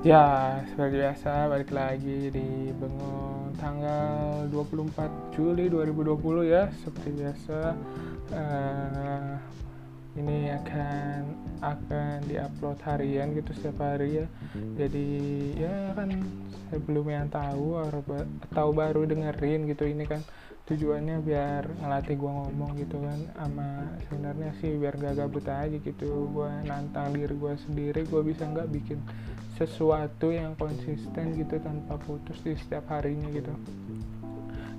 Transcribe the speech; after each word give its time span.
Ya, 0.00 0.56
seperti 0.72 0.96
biasa 0.96 1.52
balik 1.52 1.76
lagi 1.76 2.32
di 2.32 2.72
Bengong 2.72 3.52
tanggal 3.60 4.48
24 4.48 5.36
Juli 5.36 5.68
2020 5.68 6.48
ya. 6.48 6.72
Seperti 6.72 7.20
biasa 7.20 7.76
uh, 8.32 9.36
ini 10.16 10.56
akan 10.56 11.20
akan 11.60 12.16
diupload 12.32 12.80
harian 12.80 13.36
gitu 13.36 13.52
setiap 13.52 13.84
hari 13.84 14.24
ya. 14.24 14.26
Jadi 14.80 15.08
ya 15.60 15.92
kan 15.92 16.16
sebelum 16.72 17.04
yang 17.04 17.28
tahu 17.28 17.76
atau 17.84 18.72
baru 18.72 19.04
dengerin 19.04 19.68
gitu 19.68 19.84
ini 19.84 20.08
kan 20.08 20.24
tujuannya 20.70 21.26
biar 21.26 21.66
ngelatih 21.82 22.14
gue 22.14 22.30
ngomong 22.30 22.78
gitu 22.78 23.02
kan 23.02 23.18
sama 23.34 23.90
sebenarnya 24.06 24.54
sih 24.62 24.78
biar 24.78 24.94
gak 25.02 25.18
gabut 25.18 25.42
aja 25.42 25.74
gitu 25.74 26.30
gue 26.30 26.50
nantang 26.62 27.10
diri 27.10 27.34
gue 27.34 27.54
sendiri 27.66 28.06
gue 28.06 28.22
bisa 28.22 28.46
nggak 28.46 28.70
bikin 28.70 29.02
sesuatu 29.60 30.32
yang 30.32 30.56
konsisten 30.56 31.36
gitu 31.36 31.60
tanpa 31.60 32.00
putus 32.00 32.40
di 32.40 32.56
setiap 32.56 32.88
harinya 32.88 33.28
gitu. 33.28 33.52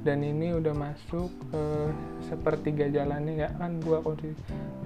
Dan 0.01 0.25
ini 0.25 0.57
udah 0.57 0.73
masuk 0.73 1.29
uh, 1.53 1.93
sepertiga 2.25 2.89
jalannya 2.89 3.45
ya. 3.45 3.49
Kan 3.61 3.77
gua 3.85 4.01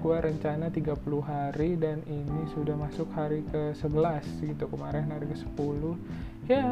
gua 0.04 0.20
rencana 0.20 0.68
30 0.68 0.92
hari 1.24 1.80
dan 1.80 2.04
ini 2.04 2.44
sudah 2.52 2.76
masuk 2.76 3.08
hari 3.16 3.40
ke 3.48 3.72
11 3.80 4.20
gitu. 4.44 4.68
Kemarin 4.68 5.08
hari 5.08 5.32
ke 5.32 5.36
10 5.56 6.52
ya 6.52 6.68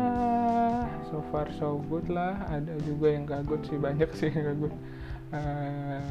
so 1.09 1.25
far 1.33 1.49
so 1.57 1.81
good 1.89 2.05
lah. 2.13 2.37
Ada 2.53 2.77
juga 2.85 3.17
yang 3.17 3.25
gak 3.25 3.49
good 3.49 3.65
sih 3.65 3.81
banyak 3.81 4.13
sih 4.13 4.29
yang 4.29 4.69
gak 4.69 4.77
uh, 5.33 6.05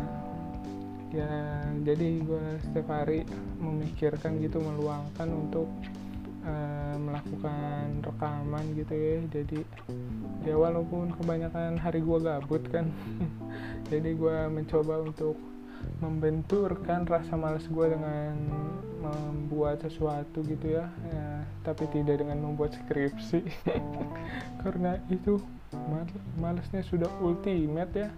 ya 1.13 1.61
jadi 1.85 2.25
gue 2.25 2.45
setiap 2.65 2.89
hari 2.89 3.21
memikirkan 3.61 4.41
gitu 4.41 4.57
meluangkan 4.57 5.29
untuk 5.29 5.69
uh, 6.43 6.95
melakukan 6.99 8.03
rekaman 8.03 8.65
gitu 8.77 8.93
ya. 8.93 9.17
Jadi 9.31 9.59
ya 10.43 10.55
walaupun 10.55 11.15
kebanyakan 11.17 11.79
hari 11.79 12.03
gue 12.03 12.19
gabut 12.19 12.63
kan 12.69 12.91
jadi 13.91 14.15
gue 14.15 14.37
mencoba 14.51 15.03
untuk 15.03 15.35
membenturkan 15.99 17.03
rasa 17.03 17.35
malas 17.35 17.67
gue 17.67 17.85
dengan 17.91 18.35
membuat 19.03 19.83
sesuatu 19.83 20.39
gitu 20.47 20.79
ya, 20.79 20.87
ya 21.11 21.43
tapi 21.67 21.87
tidak 21.91 22.23
dengan 22.23 22.39
membuat 22.39 22.71
skripsi. 22.75 23.43
Karena 24.63 24.95
itu 25.11 25.39
mal 25.91 26.07
malasnya 26.39 26.83
sudah 26.87 27.11
ultimate 27.19 27.91
ya. 27.95 28.09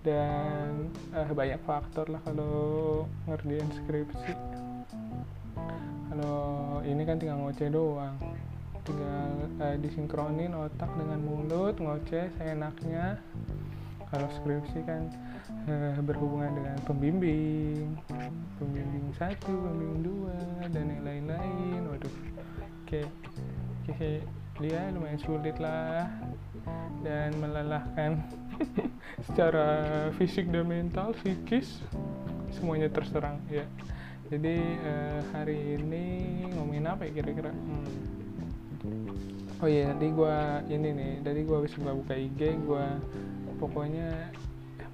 Dan 0.00 0.88
uh, 1.12 1.28
banyak 1.34 1.60
faktor 1.68 2.08
lah 2.08 2.22
kalau 2.24 3.04
ngerjain 3.28 3.68
skripsi 3.84 4.32
kan 7.10 7.18
tinggal 7.18 7.42
ngoceh 7.42 7.68
doang. 7.74 8.14
Tinggal 8.86 9.30
uh, 9.58 9.76
disinkronin 9.82 10.54
otak 10.54 10.86
dengan 10.94 11.18
mulut 11.18 11.74
ngoceh 11.82 12.30
seenaknya. 12.38 13.18
Kalau 14.14 14.30
skripsi 14.38 14.78
kan 14.86 15.10
uh, 15.66 15.98
berhubungan 16.06 16.54
dengan 16.54 16.78
pembimbing. 16.86 17.98
Pembimbing 18.62 19.10
satu 19.18 19.50
pembimbing 19.50 20.06
dua 20.06 20.38
dan 20.70 20.86
yang 20.86 21.02
lain-lain. 21.02 21.80
Waduh 21.90 22.14
oke 22.86 23.02
oke 23.90 24.12
dia 24.62 24.80
lumayan 24.94 25.18
sulit 25.18 25.58
lah. 25.58 26.06
Dan 27.02 27.34
melelahkan 27.42 28.22
secara 29.26 29.66
fisik 30.14 30.46
dan 30.54 30.70
mental 30.70 31.10
psikis 31.18 31.82
semuanya 32.54 32.86
terserang 32.90 33.40
ya 33.50 33.66
jadi 34.30 34.56
uh, 34.86 35.20
hari 35.34 35.74
ini 35.74 36.04
ngomongin 36.54 36.86
apa 36.86 37.02
ya 37.10 37.18
kira-kira? 37.18 37.50
Hmm. 37.50 37.90
Oh 39.60 39.68
iya 39.68 39.92
tadi 39.92 40.08
gue 40.08 40.36
ini 40.72 40.88
nih 40.94 41.12
tadi 41.20 41.44
gue 41.44 41.56
habis 41.58 41.74
buka-buka 41.76 42.14
IG 42.16 42.40
gue 42.64 42.86
pokoknya 43.60 44.08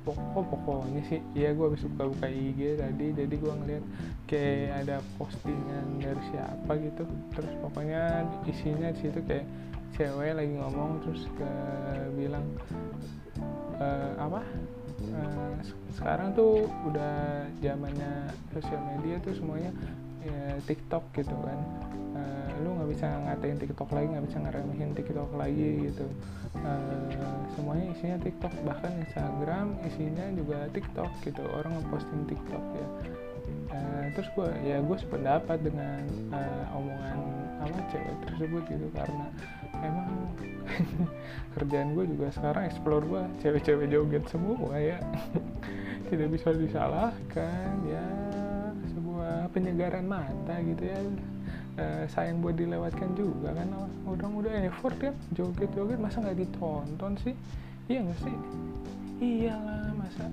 pokok 0.03 0.43
pokoknya 0.65 1.03
sih? 1.07 1.21
Iya 1.37 1.53
gue 1.53 1.67
habis 1.69 1.85
buka-buka 1.85 2.27
IG 2.27 2.81
tadi 2.81 3.07
jadi 3.13 3.35
gue 3.37 3.53
ngeliat 3.61 3.85
kayak 4.27 4.71
ada 4.83 4.97
postingan 5.21 5.87
dari 6.01 6.23
siapa 6.33 6.73
gitu. 6.81 7.05
Terus 7.37 7.53
pokoknya 7.61 8.25
isinya 8.49 8.89
di 8.91 8.99
situ 9.05 9.21
kayak 9.23 9.47
cewek 9.95 10.33
lagi 10.33 10.55
ngomong 10.57 11.05
terus 11.05 11.29
ke 11.37 11.51
bilang 12.17 12.47
e, 13.79 13.87
apa? 14.17 14.41
E, 15.13 15.21
sekarang 15.97 16.37
tuh 16.37 16.69
udah 16.85 17.49
zamannya 17.65 18.29
sosial 18.53 18.81
media 18.95 19.17
tuh 19.25 19.33
semuanya 19.33 19.73
ya, 20.21 20.61
TikTok 20.69 21.03
gitu 21.17 21.33
kan. 21.33 21.59
Uh, 22.17 22.49
lu 22.65 22.77
nggak 22.77 22.91
bisa 22.93 23.07
ngatain 23.09 23.59
TikTok 23.61 23.89
lagi 23.93 24.07
nggak 24.13 24.27
bisa 24.29 24.39
ngeremehin 24.45 24.93
TikTok 24.93 25.31
lagi 25.33 25.69
gitu. 25.89 26.07
Uh, 26.57 27.09
semuanya 27.57 27.93
isinya 27.97 28.19
TikTok 28.21 28.53
bahkan 28.65 28.93
Instagram 29.01 29.67
isinya 29.89 30.27
juga 30.37 30.59
TikTok 30.77 31.11
gitu. 31.25 31.43
Orang 31.49 31.81
ngeposting 31.81 32.23
TikTok 32.29 32.65
ya. 32.77 32.89
Uh, 33.73 34.05
terus 34.13 34.29
gue 34.37 34.49
ya 34.65 34.79
gue 34.85 34.97
sependapat 35.01 35.59
dengan 35.65 36.03
uh, 36.33 36.77
omongan 36.77 37.19
apa 37.67 37.81
cewek 37.91 38.17
tersebut 38.27 38.63
gitu 38.71 38.87
karena 38.95 39.27
emang 39.83 40.09
kerjaan 41.59 41.89
gue 41.95 42.05
juga 42.17 42.27
sekarang 42.35 42.63
explore 42.71 43.05
gue 43.07 43.23
cewek-cewek 43.43 43.87
joget 43.91 44.25
semua 44.31 44.75
ya. 44.79 44.99
Tidak 46.11 46.29
bisa 46.31 46.55
disalahkan 46.55 47.75
ya 47.91 48.07
sebuah 48.95 49.51
penyegaran 49.51 50.07
mata 50.07 50.55
gitu 50.63 50.85
ya. 50.87 50.99
Uh, 51.77 52.09
sayang 52.09 52.41
buat 52.41 52.57
dilewatkan 52.57 53.13
juga 53.13 53.53
kan 53.53 53.69
udah 54.09 54.29
udah 54.33 54.53
effort 54.65 54.97
ya 54.97 55.13
joget 55.37 55.69
joget 55.77 56.01
masa 56.01 56.25
nggak 56.25 56.41
ditonton 56.41 57.13
sih? 57.21 57.35
Iya 57.87 58.09
nggak 58.09 58.21
sih 58.25 58.37
iyalah 59.21 59.93
masa 59.97 60.29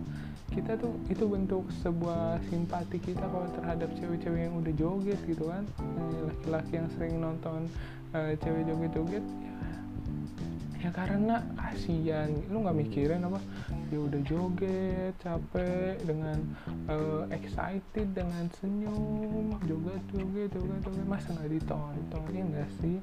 kita 0.54 0.78
tuh 0.78 0.94
itu 1.10 1.26
bentuk 1.26 1.66
sebuah 1.82 2.38
simpati 2.52 3.02
kita 3.02 3.26
kalau 3.26 3.50
terhadap 3.58 3.90
cewek-cewek 3.98 4.42
yang 4.46 4.56
udah 4.62 4.74
joget 4.78 5.20
gitu 5.26 5.50
kan. 5.50 5.66
Eh, 5.82 6.20
laki-laki 6.30 6.72
yang 6.78 6.90
sering 6.94 7.18
nonton 7.18 7.66
uh, 8.14 8.38
cewek 8.38 8.70
joget-joget 8.70 9.26
ya 9.26 9.53
ya 10.84 10.92
karena 10.92 11.40
kasihan. 11.56 12.28
Lu 12.52 12.60
nggak 12.68 12.76
mikirin 12.76 13.24
apa? 13.24 13.40
Ya 13.88 14.00
udah 14.04 14.22
joget 14.28 15.16
capek 15.24 15.96
dengan 16.04 16.44
uh, 16.92 17.24
excited 17.32 18.12
dengan 18.12 18.52
senyum 18.60 19.56
joget 19.64 20.04
joget 20.12 20.52
joget 20.52 20.80
joget. 20.84 21.06
Masa 21.08 21.32
nggak 21.40 21.52
ditonton? 21.56 22.24
Ya 22.36 22.44
enggak 22.44 22.70
sih? 22.84 23.00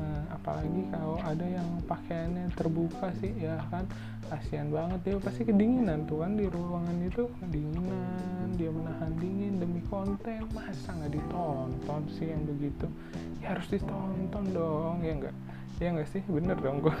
Uh, 0.00 0.22
apalagi 0.32 0.82
kalau 0.88 1.20
ada 1.20 1.44
yang 1.44 1.68
pakaiannya 1.84 2.48
terbuka 2.56 3.12
sih 3.20 3.36
ya 3.36 3.60
kan? 3.68 3.84
Kasihan 4.32 4.72
banget. 4.72 4.98
Dia 5.04 5.16
pasti 5.20 5.44
kedinginan 5.44 6.08
tuh 6.08 6.24
kan 6.24 6.40
di 6.40 6.48
ruangan 6.48 6.96
itu. 7.04 7.28
Kedinginan 7.44 8.56
dia 8.56 8.72
menahan 8.72 9.12
dingin 9.20 9.60
demi 9.60 9.84
konten. 9.92 10.48
Masa 10.56 10.96
nggak 10.96 11.12
ditonton 11.12 12.02
sih 12.16 12.32
yang 12.32 12.48
begitu? 12.48 12.88
Ya 13.44 13.52
harus 13.52 13.68
ditonton 13.68 14.44
dong 14.56 15.04
ya 15.04 15.12
enggak 15.20 15.36
ya 15.80 15.88
nggak 15.96 16.10
sih? 16.12 16.22
Bener 16.28 16.56
dong 16.60 16.84
gue 16.84 16.96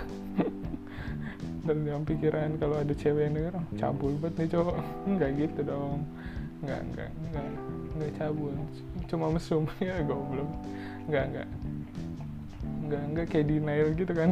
dan 1.68 1.84
dalam 1.84 2.04
pikiran 2.08 2.56
kalau 2.56 2.76
ada 2.80 2.94
cewek 2.96 3.28
yang 3.28 3.34
denger 3.36 3.54
oh, 3.60 3.66
cabul 3.76 4.12
banget 4.18 4.34
nih 4.40 4.48
cowok. 4.56 4.76
Nggak 5.14 5.30
gitu 5.36 5.60
dong. 5.62 5.98
Nggak 6.60 6.80
nggak 6.92 7.10
nggak 7.30 7.46
nggak 7.96 8.10
cabul. 8.16 8.54
Cuma 9.06 9.26
mesum. 9.32 9.64
Ya 9.84 10.00
goblok. 10.02 10.50
Nggak 11.06 11.24
nggak. 11.30 11.48
Nggak 12.88 13.02
nggak 13.12 13.26
kayak 13.28 13.46
denial 13.46 13.88
gitu 13.94 14.12
kan. 14.16 14.30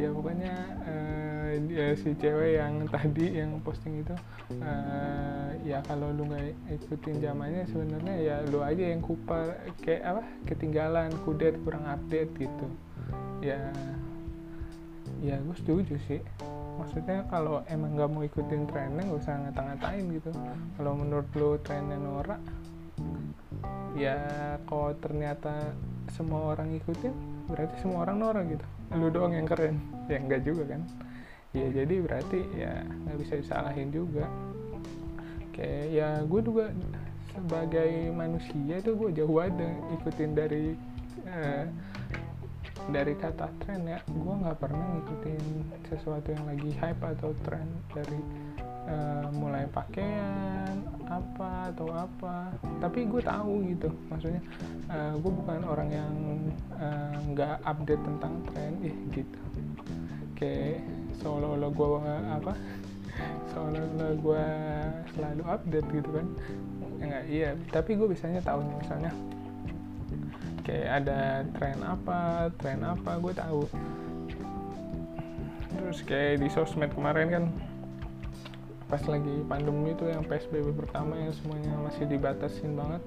Ya 0.00 0.08
pokoknya 0.08 0.54
uh, 0.88 1.50
ya 1.68 1.92
si 2.00 2.16
cewek 2.16 2.56
yang 2.56 2.88
tadi 2.88 3.44
yang 3.44 3.60
posting 3.60 4.00
itu 4.00 4.16
uh, 4.64 5.52
ya 5.68 5.84
kalau 5.84 6.08
lu 6.16 6.24
nggak 6.32 6.56
ikutin 6.80 7.20
zamannya 7.20 7.68
sebenarnya 7.68 8.14
ya 8.16 8.36
lu 8.48 8.64
aja 8.64 8.88
yang 8.88 9.04
kupar 9.04 9.60
kayak 9.84 10.16
apa? 10.16 10.22
Ketinggalan 10.48 11.12
kudet 11.28 11.60
kurang 11.60 11.84
update 11.84 12.32
gitu 12.40 12.66
ya. 13.42 13.60
Ya 15.20 15.36
gue 15.42 15.56
setuju 15.58 15.98
sih. 16.06 16.22
Maksudnya 16.78 17.26
kalau 17.28 17.60
emang 17.68 17.98
nggak 17.98 18.10
mau 18.10 18.22
ikutin 18.24 18.64
trennya 18.70 19.02
nggak 19.02 19.20
usah 19.20 19.34
ngata-ngatain 19.44 20.04
gitu. 20.14 20.30
Kalau 20.78 20.92
menurut 20.96 21.28
lo 21.36 21.58
trennya 21.60 21.98
norak 21.98 22.40
ya 23.92 24.16
kalau 24.64 24.96
ternyata 25.04 25.76
semua 26.16 26.56
orang 26.56 26.72
ikutin 26.72 27.12
berarti 27.48 27.74
semua 27.84 28.08
orang 28.08 28.16
norak 28.18 28.44
gitu. 28.56 28.66
Lu 28.96 29.08
doang 29.12 29.36
yang 29.36 29.44
keren. 29.44 29.76
Ya 30.08 30.18
enggak 30.18 30.42
juga 30.46 30.64
kan. 30.72 30.82
Ya 31.52 31.66
jadi 31.68 31.94
berarti 32.00 32.40
ya 32.56 32.72
nggak 32.86 33.18
bisa 33.20 33.32
disalahin 33.36 33.92
juga. 33.92 34.24
Kayak 35.52 35.84
ya 35.92 36.08
gue 36.24 36.40
juga 36.40 36.72
sebagai 37.32 38.12
manusia 38.12 38.74
itu 38.80 38.92
gue 38.92 39.10
jauh 39.16 39.38
ada 39.40 39.68
ikutin 40.00 40.30
dari 40.36 40.76
eh, 41.28 41.64
dari 42.90 43.14
kata 43.14 43.46
tren 43.62 43.86
ya 43.86 44.00
gue 44.10 44.34
nggak 44.42 44.58
pernah 44.58 44.82
ngikutin 44.96 45.44
sesuatu 45.86 46.34
yang 46.34 46.44
lagi 46.48 46.70
hype 46.80 47.02
atau 47.02 47.30
tren 47.46 47.68
dari 47.94 48.20
uh, 48.88 49.26
mulai 49.36 49.68
pakaian 49.70 50.82
apa 51.06 51.70
atau 51.70 51.88
apa. 51.92 52.50
Tapi 52.80 53.06
gue 53.06 53.22
tahu 53.22 53.54
gitu 53.68 53.88
maksudnya 54.10 54.42
uh, 54.90 55.14
gue 55.14 55.32
bukan 55.32 55.62
orang 55.68 55.88
yang 55.92 56.14
nggak 57.36 57.56
uh, 57.62 57.68
update 57.68 58.02
tentang 58.02 58.34
tren 58.50 58.72
ih 58.82 58.96
gitu. 59.14 59.40
Kayak 60.34 60.82
seolah-olah 61.22 61.70
gue 61.70 61.88
apa 62.34 62.52
seolah-olah 63.54 64.12
gue 64.18 64.44
selalu 65.14 65.42
update 65.46 65.88
gitu 65.92 66.10
kan. 66.10 66.26
Enggak 67.02 67.24
iya 67.30 67.50
tapi 67.70 67.94
gue 67.94 68.06
biasanya 68.10 68.42
tahu 68.42 68.62
misalnya 68.78 69.12
kayak 70.62 70.88
ada 71.02 71.46
tren 71.58 71.78
apa 71.82 72.48
tren 72.58 72.80
apa 72.82 73.10
gue 73.18 73.34
tahu. 73.34 73.62
Terus 75.72 75.98
kayak 76.06 76.40
di 76.40 76.48
sosmed 76.48 76.90
kemarin 76.94 77.28
kan 77.28 77.44
pas 78.92 79.00
lagi 79.08 79.40
pandemi 79.48 79.96
itu 79.96 80.04
yang 80.04 80.20
PSBB 80.28 80.76
pertama 80.76 81.16
yang 81.16 81.32
semuanya 81.32 81.72
masih 81.80 82.04
dibatasin 82.04 82.76
banget 82.76 83.00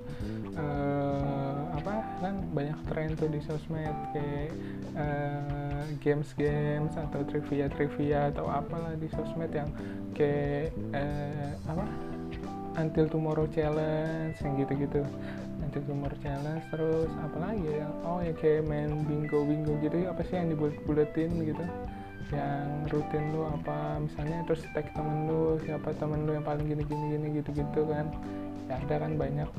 uh, 0.57 1.77
apa 1.77 2.01
kan 2.25 2.41
banyak 2.57 2.79
tren 2.89 3.13
tuh 3.13 3.29
di 3.29 3.37
sosmed 3.45 3.93
kayak 4.09 4.49
uh, 4.97 5.85
games-games 6.01 6.89
atau 6.97 7.21
trivia-trivia 7.29 8.33
atau 8.33 8.49
apalah 8.49 8.97
di 8.97 9.05
sosmed 9.13 9.53
yang 9.53 9.69
kayak 10.17 10.73
uh, 10.97 11.53
apa 11.69 11.85
Until 12.81 13.05
Tomorrow 13.07 13.45
Challenge 13.53 14.35
yang 14.41 14.53
gitu-gitu 14.57 15.05
Tomorrow 15.83 16.19
Challenge 16.23 16.63
terus 16.71 17.11
apa 17.19 17.37
lagi 17.43 17.67
ya? 17.67 17.87
Oh 18.07 18.23
ya 18.23 18.31
kayak 18.31 18.63
main 18.63 19.03
bingo 19.03 19.43
bingo 19.43 19.75
gitu 19.83 20.07
apa 20.07 20.21
sih 20.23 20.39
yang 20.39 20.55
dibulet-buletin 20.55 21.31
gitu? 21.43 21.63
Yang 22.31 22.67
rutin 22.95 23.23
lu 23.35 23.41
apa 23.43 23.99
misalnya 23.99 24.47
terus 24.47 24.63
tag 24.71 24.87
temen 24.95 25.27
lu 25.27 25.59
siapa 25.67 25.91
temen 25.99 26.23
lu 26.23 26.33
yang 26.33 26.45
paling 26.47 26.65
gini 26.65 26.83
gini 26.87 27.05
gini 27.19 27.27
gitu 27.43 27.49
gitu 27.51 27.81
kan? 27.91 28.07
Ya 28.71 28.79
ada 28.79 28.95
kan 29.03 29.19
banyak. 29.19 29.49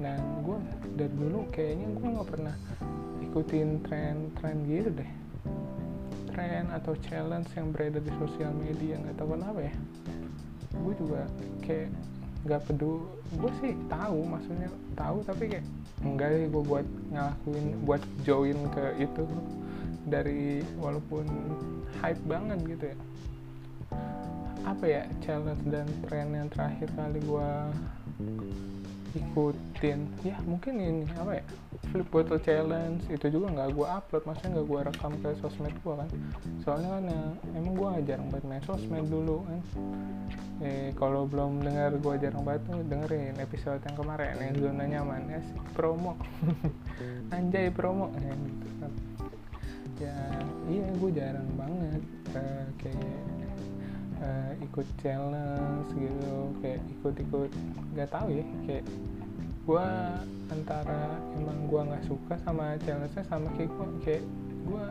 Dan 0.00 0.20
gue 0.42 0.58
dari 0.98 1.12
dulu 1.14 1.46
kayaknya 1.54 1.86
gue 1.94 2.08
nggak 2.08 2.28
pernah 2.28 2.54
ikutin 3.30 3.68
tren-tren 3.86 4.56
gitu 4.66 4.90
deh. 4.90 5.10
Tren 6.34 6.66
atau 6.74 6.98
challenge 7.04 7.48
yang 7.54 7.70
beredar 7.70 8.02
di 8.02 8.12
sosial 8.18 8.50
media 8.56 8.98
nggak 8.98 9.16
tahu 9.16 9.38
kenapa 9.38 9.60
ya. 9.64 9.74
Gue 10.80 10.94
juga 10.98 11.28
kayak 11.64 11.92
nggak 12.44 12.60
peduli. 12.68 13.06
Gue 13.38 13.52
sih 13.62 13.72
tahu 13.86 14.18
maksudnya 14.26 14.70
tahu 14.98 15.22
tapi 15.22 15.44
kayak 15.54 15.66
enggak 16.02 16.28
deh 16.32 16.48
gue 16.48 16.62
buat 16.64 16.86
ngelakuin 17.12 17.66
buat 17.84 18.02
join 18.24 18.58
ke 18.74 18.84
itu. 19.00 19.24
Dari 20.10 20.64
walaupun 20.80 21.28
hype 22.00 22.22
banget 22.26 22.58
gitu 22.66 22.84
ya. 22.90 22.96
Apa 24.64 24.84
ya 24.84 25.02
challenge 25.24 25.64
dan 25.68 25.86
tren 26.04 26.28
yang 26.36 26.48
terakhir 26.52 26.88
kali 26.96 27.20
gue 27.24 27.50
ikutin. 29.14 29.98
Ya 30.22 30.36
mungkin 30.46 30.74
ini 30.78 31.04
apa 31.16 31.42
ya 31.42 31.44
flip 31.90 32.08
bottle 32.10 32.40
challenge. 32.42 33.06
Itu 33.10 33.30
juga 33.30 33.50
nggak 33.54 33.68
gue 33.74 33.86
upload 33.86 34.24
maksudnya 34.26 34.50
nggak 34.58 34.66
gue 34.66 34.80
rekam 34.90 35.12
ke 35.18 35.28
sosmed 35.42 35.74
gue 35.82 35.94
kan. 35.94 36.10
Soalnya 36.62 36.88
kan 36.98 37.04
ya, 37.08 37.22
emang 37.58 37.74
gue 37.74 37.88
jarang 38.06 38.28
banget 38.30 38.44
main 38.46 38.62
sosmed 38.64 39.06
dulu 39.08 39.46
kan. 39.46 39.60
Eh 40.60 40.92
kalau 40.98 41.24
belum 41.24 41.64
dengar 41.64 41.96
gue 41.96 42.14
jarang 42.20 42.42
banget 42.44 42.62
tuh 42.68 42.82
dengerin 42.84 43.34
episode 43.40 43.80
yang 43.80 43.96
kemarin 43.96 44.36
yang 44.38 44.56
zona 44.58 44.84
nyaman. 44.86 45.22
Ya 45.30 45.40
promo. 45.72 46.18
Anjay 47.34 47.72
promo. 47.72 48.12
Ya, 48.18 48.34
gitu 48.34 48.68
kan. 48.82 48.92
Ya 50.00 50.16
iya 50.68 50.86
gue 50.96 51.10
jarang 51.12 51.50
banget 51.60 52.02
uh, 52.32 52.66
kayak 52.80 53.29
ikut 54.58 54.86
challenge 55.02 55.90
gitu 55.94 56.34
kayak 56.64 56.80
ikut-ikut 56.98 57.50
nggak 57.94 58.10
tahu 58.10 58.28
ya 58.34 58.44
kayak 58.66 58.84
gue 59.68 59.86
antara 60.50 61.14
emang 61.38 61.58
gue 61.70 61.80
nggak 61.84 62.04
suka 62.10 62.34
sama 62.42 62.74
challenge-nya 62.82 63.24
sama 63.30 63.46
kayak 63.54 63.70
gue 63.70 63.86
kayak 64.02 64.24
gue 64.66 64.84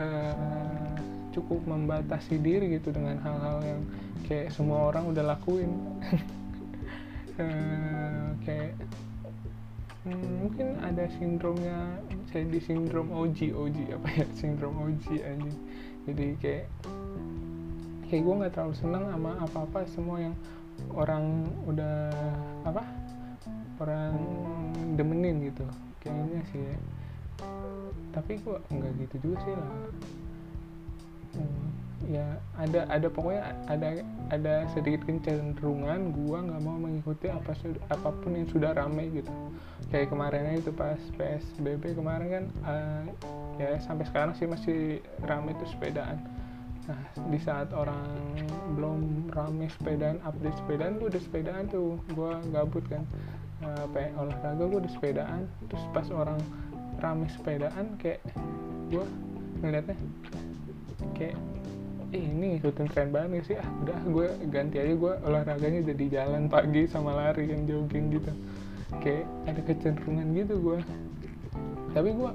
uh, 0.00 0.94
cukup 1.32 1.60
membatasi 1.64 2.36
diri 2.40 2.76
gitu 2.76 2.92
dengan 2.92 3.16
hal-hal 3.20 3.58
yang 3.64 3.80
kayak 4.28 4.52
semua 4.52 4.92
orang 4.92 5.08
udah 5.12 5.24
lakuin. 5.36 5.72
Uh, 7.40 8.36
kayak 8.44 8.76
hmm, 10.04 10.30
mungkin 10.44 10.76
ada 10.84 11.08
sindromnya 11.16 11.78
saya 12.30 12.44
di 12.48 12.60
sindrom 12.60 13.08
OG 13.12 13.52
OG 13.52 13.76
apa 13.96 14.08
ya? 14.12 14.24
Sindrom 14.40 14.76
OG 14.76 15.04
aja 15.20 15.52
jadi 16.02 16.26
kayak 16.42 16.66
kayak 18.12 18.28
gue 18.28 18.34
nggak 18.44 18.52
terlalu 18.52 18.74
seneng 18.76 19.08
sama 19.08 19.32
apa 19.40 19.58
apa 19.64 19.78
semua 19.88 20.20
yang 20.20 20.36
orang 20.92 21.48
udah 21.64 22.12
apa 22.68 22.84
orang 23.80 24.12
demenin 25.00 25.48
gitu. 25.48 25.64
Kayaknya 26.04 26.40
sih 26.52 26.60
ya. 26.60 26.76
tapi 28.12 28.36
gue 28.44 28.56
nggak 28.68 28.92
gitu 29.08 29.16
juga 29.24 29.36
sih 29.40 29.54
lah. 29.56 29.70
Hmm 31.32 31.72
ya 32.10 32.26
ada 32.58 32.86
ada 32.90 33.06
pokoknya 33.06 33.54
ada 33.70 34.02
ada 34.34 34.54
sedikit 34.74 35.06
kecenderungan 35.06 36.10
gua 36.10 36.42
nggak 36.42 36.60
mau 36.66 36.76
mengikuti 36.78 37.30
apa 37.30 37.54
apa 37.90 38.08
pun 38.22 38.34
yang 38.34 38.48
sudah 38.50 38.74
ramai 38.74 39.10
gitu. 39.14 39.30
Kayak 39.94 40.10
kemarin 40.10 40.58
itu 40.58 40.72
pas 40.74 40.98
psbb 41.14 41.94
kemarin 41.94 42.28
kan 42.28 42.44
uh, 42.66 43.04
ya 43.60 43.78
sampai 43.84 44.08
sekarang 44.08 44.32
sih 44.34 44.48
masih 44.48 45.04
ramai 45.22 45.54
itu 45.54 45.64
sepedaan 45.68 46.18
nah 46.82 46.98
di 47.30 47.38
saat 47.38 47.70
orang 47.70 48.02
belum 48.74 49.30
ramai 49.30 49.70
sepedaan 49.70 50.18
update 50.26 50.58
sepedaan 50.58 50.98
gua 50.98 51.08
udah 51.14 51.22
sepedaan 51.22 51.64
tuh. 51.70 51.98
Gua 52.14 52.42
gabut 52.50 52.84
kan. 52.90 53.06
Uh, 53.62 53.86
olahraga 54.18 54.62
gua 54.66 54.78
udah 54.82 54.92
sepedaan. 54.92 55.46
Terus 55.70 55.84
pas 55.94 56.06
orang 56.10 56.38
ramai 56.98 57.30
sepedaan 57.30 57.86
kayak 58.02 58.20
gua 58.90 59.06
ngeliatnya 59.62 59.96
kayak 61.14 61.38
eh 62.12 62.20
ini 62.28 62.60
ikutin 62.60 62.88
tren 62.92 63.08
banget 63.08 63.46
sih? 63.48 63.56
Ah 63.56 63.68
udah 63.80 63.96
gue 64.04 64.28
ganti 64.52 64.76
aja 64.76 64.92
gue 64.92 65.14
olahraganya 65.24 65.80
jadi 65.80 66.04
jalan 66.20 66.44
pagi 66.44 66.84
sama 66.84 67.16
lari 67.16 67.48
yang 67.48 67.64
jogging 67.64 68.12
gitu. 68.12 68.28
Kayak 69.00 69.24
ada 69.48 69.60
kecenderungan 69.64 70.28
gitu 70.36 70.54
gue 70.60 70.78
tapi 71.92 72.10
gue 72.16 72.30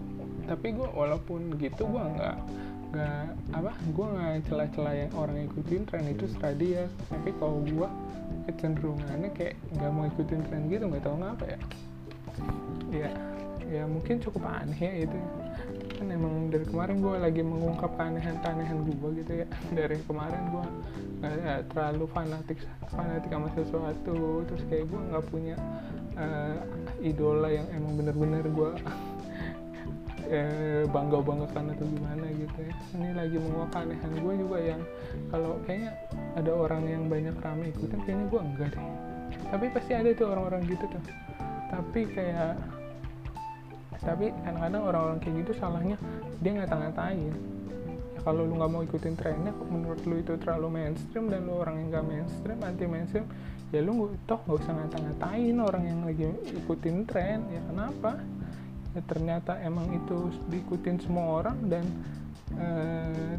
tapi 0.47 0.67
gue 0.71 0.87
walaupun 0.93 1.57
gitu 1.59 1.83
gue 1.89 2.03
nggak 2.17 2.37
nggak 2.87 3.27
apa 3.51 3.71
gue 3.91 4.05
nggak 4.07 4.35
celah-celah 4.47 4.93
yang 4.95 5.11
orang 5.19 5.37
ikutin 5.51 5.83
tren 5.83 6.05
itu 6.07 6.25
serah 6.31 6.55
dia. 6.55 6.83
Tapi 7.11 7.29
kalau 7.35 7.59
gue 7.67 7.89
kecenderungannya 8.47 9.29
kayak 9.35 9.55
nggak 9.75 9.91
mau 9.91 10.05
ikutin 10.07 10.41
tren 10.47 10.61
gitu 10.71 10.83
nggak 10.87 11.03
tahu 11.03 11.15
ngapa 11.19 11.45
ya. 11.45 11.59
Ya 12.91 13.09
ya 13.67 13.83
mungkin 13.83 14.23
cukup 14.23 14.47
aneh 14.47 14.79
ya 14.79 14.93
itu. 15.03 15.17
Kan 15.99 16.07
emang 16.13 16.47
dari 16.47 16.63
kemarin 16.63 17.03
gue 17.03 17.15
lagi 17.19 17.41
mengungkap 17.43 17.91
keanehan-keanehan 17.99 18.77
gue 18.87 19.09
gitu 19.19 19.31
ya. 19.43 19.47
Dari 19.77 19.97
kemarin 20.07 20.43
gue 20.53 20.65
nggak 21.17 21.33
ya, 21.41 21.55
terlalu 21.73 22.05
fanatik 22.13 22.59
fanatik 22.87 23.29
sama 23.33 23.49
sesuatu. 23.57 24.45
Terus 24.47 24.63
kayak 24.71 24.85
gue 24.87 25.01
nggak 25.11 25.25
punya 25.27 25.55
uh, 26.15 26.57
idola 27.03 27.49
yang 27.51 27.67
emang 27.75 27.99
bener-bener 27.99 28.45
gue 28.47 28.71
eh, 30.27 30.83
bangga 30.87 31.19
banggakan 31.23 31.73
atau 31.73 31.85
gimana 31.87 32.25
gitu 32.35 32.59
ya. 32.63 32.75
Ini 32.95 33.09
lagi 33.15 33.37
mengungkap 33.39 33.69
keanehan 33.73 34.11
gue 34.19 34.33
juga 34.39 34.57
yang 34.59 34.81
kalau 35.31 35.51
kayaknya 35.63 35.91
ada 36.35 36.51
orang 36.53 36.83
yang 36.85 37.03
banyak 37.07 37.35
rame 37.39 37.65
ikutin 37.71 37.99
kayaknya 38.03 38.25
gue 38.29 38.41
enggak 38.41 38.69
deh. 38.75 38.85
Tapi 39.51 39.65
pasti 39.71 39.91
ada 39.95 40.09
tuh 40.13 40.27
orang-orang 40.31 40.61
gitu 40.67 40.85
tuh. 40.87 41.03
Tapi 41.71 42.01
kayak 42.11 42.53
tapi 43.97 44.29
kadang-kadang 44.45 44.83
orang-orang 44.85 45.19
kayak 45.19 45.35
gitu 45.43 45.51
salahnya 45.57 45.97
dia 46.39 46.51
ngata-ngatain. 46.53 47.33
Ya 47.33 47.35
kalau 48.27 48.43
lu 48.43 48.59
nggak 48.59 48.71
mau 48.75 48.83
ikutin 48.83 49.15
trennya 49.15 49.55
menurut 49.71 50.03
lu 50.03 50.19
itu 50.19 50.35
terlalu 50.43 50.67
mainstream 50.83 51.31
dan 51.31 51.47
lu 51.47 51.63
orang 51.63 51.79
yang 51.79 51.87
nggak 51.95 52.05
mainstream 52.11 52.59
anti 52.59 52.83
mainstream 52.83 53.23
ya 53.71 53.79
lu 53.79 54.11
toh 54.27 54.35
nggak 54.43 54.67
usah 54.67 54.73
ngata-ngatain 54.75 55.55
orang 55.63 55.83
yang 55.87 55.99
lagi 56.03 56.27
ikutin 56.51 57.07
tren 57.07 57.47
ya 57.47 57.63
kenapa 57.71 58.19
ya 58.97 59.01
ternyata 59.05 59.61
emang 59.61 59.93
itu 59.93 60.33
diikutin 60.49 60.97
semua 60.97 61.45
orang 61.45 61.57
dan 61.69 61.85
uh, 62.57 63.37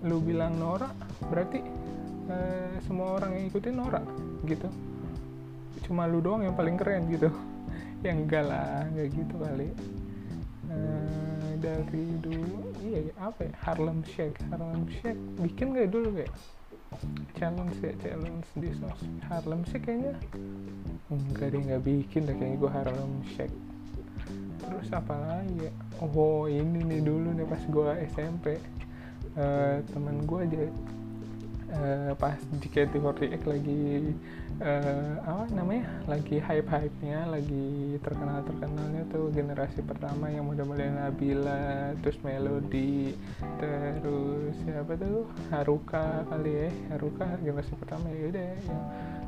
lu 0.00 0.16
bilang 0.24 0.56
norak 0.56 0.96
berarti 1.28 1.60
uh, 2.32 2.72
semua 2.88 3.20
orang 3.20 3.36
yang 3.36 3.44
ikutin 3.52 3.76
norak 3.76 4.04
gitu. 4.48 4.68
Cuma 5.84 6.08
lu 6.08 6.24
doang 6.24 6.40
yang 6.40 6.56
paling 6.56 6.80
keren 6.80 7.04
gitu. 7.12 7.28
Ya 8.04 8.12
enggak 8.12 8.44
lah 8.44 8.84
enggak 8.84 9.16
gitu 9.16 9.34
kali. 9.40 9.68
Uh, 10.68 11.56
dari 11.56 12.04
dulu 12.20 12.60
iya 12.84 13.00
apa 13.16 13.48
ya 13.48 13.52
Harlem 13.64 14.04
Shake. 14.04 14.36
Harlem 14.52 14.84
Shake 15.00 15.20
bikin 15.40 15.72
gak 15.72 15.88
dulu 15.88 16.12
kayak? 16.12 16.32
Challenge 17.40 17.72
ya 17.80 17.96
challenge 18.04 18.48
di 18.60 18.76
sos 18.76 19.00
Harlem 19.24 19.64
Shake 19.72 19.88
kayaknya. 19.88 20.20
Enggak 21.08 21.56
deh 21.56 21.60
nggak 21.64 21.80
bikin 21.80 22.28
deh 22.28 22.36
kayaknya 22.36 22.60
gue 22.60 22.70
Harlem 22.76 23.12
Shake 23.32 23.56
terus 24.64 24.88
apa 24.92 25.14
lagi 25.14 25.68
ya? 25.68 25.72
Oh 26.00 26.48
ini 26.48 26.80
nih 26.84 27.00
dulu 27.04 27.32
nih 27.34 27.46
pas 27.46 27.62
gue 27.64 27.88
SMP. 28.14 28.46
Uh, 29.34 29.82
teman 29.90 30.22
gue 30.30 30.46
aja 30.46 30.62
uh, 31.74 32.12
pas 32.14 32.38
JKT48 32.62 33.42
lagi 33.42 34.14
uh, 34.62 35.14
apa 35.26 35.44
namanya? 35.50 35.90
Lagi 36.06 36.38
hype 36.38 36.70
hype 36.70 36.96
nya 37.02 37.26
lagi 37.26 37.98
terkenal 37.98 38.46
terkenalnya 38.46 39.02
tuh 39.10 39.34
generasi 39.34 39.82
pertama 39.82 40.30
yang 40.30 40.46
model-model 40.46 41.02
Nabila 41.02 41.94
terus 41.98 42.18
Melody 42.22 43.18
terus 43.58 44.54
siapa 44.62 44.94
tuh? 44.94 45.26
Haruka 45.50 46.22
kali 46.30 46.68
ya. 46.68 46.70
Haruka 46.94 47.26
generasi 47.42 47.74
pertama 47.74 48.06
ya 48.14 48.30
udah 48.30 48.44
yang 48.54 48.82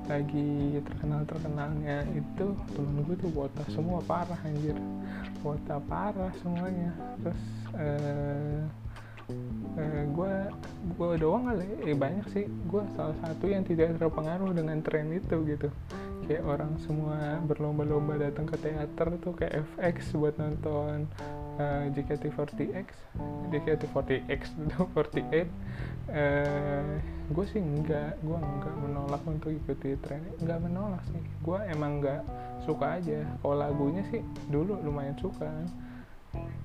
lagi 0.07 0.81
terkenal 0.83 1.23
terkenalnya 1.27 2.07
itu 2.15 2.47
temen 2.75 3.03
gue 3.05 3.17
tuh 3.19 3.31
wota 3.35 3.63
semua 3.71 4.01
parah 4.03 4.39
anjir. 4.47 4.75
Wota 5.43 5.77
parah 5.87 6.33
semuanya. 6.43 6.91
Terus 7.23 7.43
uh, 7.75 8.61
uh, 9.79 10.03
gue 10.11 10.35
gue 10.97 11.11
doang 11.19 11.51
kali. 11.51 11.67
Eh 11.87 11.97
banyak 11.99 12.27
sih. 12.33 12.47
Gue 12.71 12.83
salah 12.95 13.15
satu 13.23 13.51
yang 13.51 13.67
tidak 13.67 13.99
terpengaruh 13.99 14.55
dengan 14.55 14.79
tren 14.81 15.11
itu 15.11 15.37
gitu 15.45 15.69
kayak 16.27 16.43
orang 16.43 16.75
semua 16.83 17.39
berlomba-lomba 17.47 18.19
datang 18.19 18.51
ke 18.51 18.59
teater 18.59 19.09
tuh 19.23 19.33
kayak 19.39 19.63
FX 19.79 20.19
buat 20.19 20.35
nonton 20.37 21.07
uh, 21.63 21.87
JKT48X 21.95 22.89
JKT48X 23.55 24.43
48 24.91 25.47
uh, 26.11 26.87
gue 27.27 27.45
sih 27.51 27.59
enggak 27.59 28.19
gue 28.23 28.39
enggak 28.39 28.75
menolak 28.79 29.23
untuk 29.27 29.51
ikuti 29.51 29.99
tren. 29.99 30.23
Enggak 30.39 30.63
menolak 30.63 31.03
sih 31.11 31.23
gue 31.43 31.59
emang 31.75 31.99
enggak 31.99 32.23
suka 32.63 33.03
aja. 33.03 33.27
Kalau 33.43 33.57
lagunya 33.59 34.03
sih 34.11 34.23
dulu 34.47 34.79
lumayan 34.83 35.19
suka. 35.19 35.51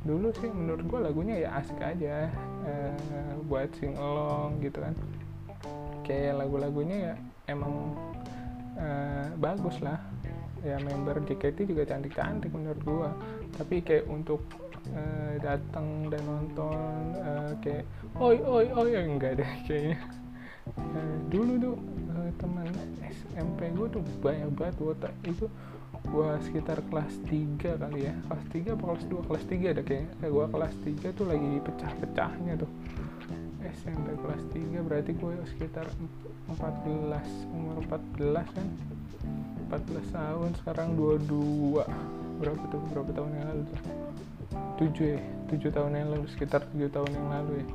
Dulu 0.05 0.29
sih 0.37 0.49
menurut 0.53 0.85
gue 0.85 0.99
lagunya 1.01 1.35
ya 1.47 1.49
asik 1.57 1.79
aja 1.81 2.29
uh, 2.65 3.33
buat 3.49 3.73
sing 3.81 3.97
along 3.97 4.61
gitu 4.61 4.81
kan. 4.81 4.93
Kayak 6.05 6.45
lagu-lagunya 6.45 6.97
ya 6.97 7.13
emang 7.49 7.97
uh, 8.81 9.27
bagus 9.37 9.77
lah. 9.79 10.01
Ya 10.61 10.77
member 10.77 11.17
JKT 11.25 11.73
juga 11.73 11.89
cantik-cantik 11.89 12.53
menurut 12.53 12.81
gua. 12.85 13.09
Tapi 13.57 13.81
kayak 13.81 14.05
untuk 14.09 14.45
uh, 14.93 15.33
datang 15.41 16.09
dan 16.09 16.21
nonton 16.25 17.17
uh, 17.17 17.51
kayak 17.61 17.85
oi 18.17 18.37
oi 18.41 18.65
oi 18.69 18.91
enggak 18.97 19.41
deh 19.41 19.51
kayaknya. 19.65 19.97
Uh, 20.77 21.17
dulu 21.33 21.53
tuh 21.57 21.75
uh, 22.13 22.29
teman 22.37 22.69
SMP 23.09 23.73
gue 23.73 23.87
tuh 23.89 24.03
banyak 24.21 24.49
banget 24.53 24.77
wota 24.77 25.09
itu 25.25 25.49
gua 26.09 26.37
sekitar 26.45 26.81
kelas 26.89 27.13
3 27.25 27.81
kali 27.81 27.99
ya. 28.05 28.13
Kelas 28.29 28.45
3 28.53 28.77
apa 28.77 28.83
kelas 28.93 29.05
2 29.09 29.27
kelas 29.29 29.43
3 29.49 29.73
ada 29.73 29.81
kayaknya. 29.81 30.09
Kayak 30.21 30.31
gua 30.33 30.45
kelas 30.49 30.73
3 30.85 31.17
tuh 31.17 31.25
lagi 31.25 31.51
pecah-pecahnya 31.65 32.53
tuh 32.61 32.71
SMP 33.65 34.07
kelas 34.17 34.43
3 34.53 34.87
berarti 34.87 35.11
gue 35.13 35.33
sekitar 35.57 35.87
14 36.49 36.57
umur 37.53 37.75
14 37.85 38.55
kan? 38.57 38.67
14 39.71 40.17
tahun 40.17 40.49
sekarang 40.61 40.89
22 40.97 41.79
berapa 42.41 42.63
tuh? 42.73 42.81
Berapa 42.91 43.09
tahun 43.13 43.31
yang 43.37 43.47
lalu 43.53 43.63
tuh? 43.69 43.79
7 44.81 45.15
ya? 45.15 45.21
7 45.47 45.75
tahun 45.77 45.91
yang 45.93 46.09
lalu 46.11 46.25
sekitar 46.33 46.61
7 46.73 46.89
tahun 46.89 47.11
yang 47.13 47.27
lalu 47.29 47.53
ya? 47.61 47.67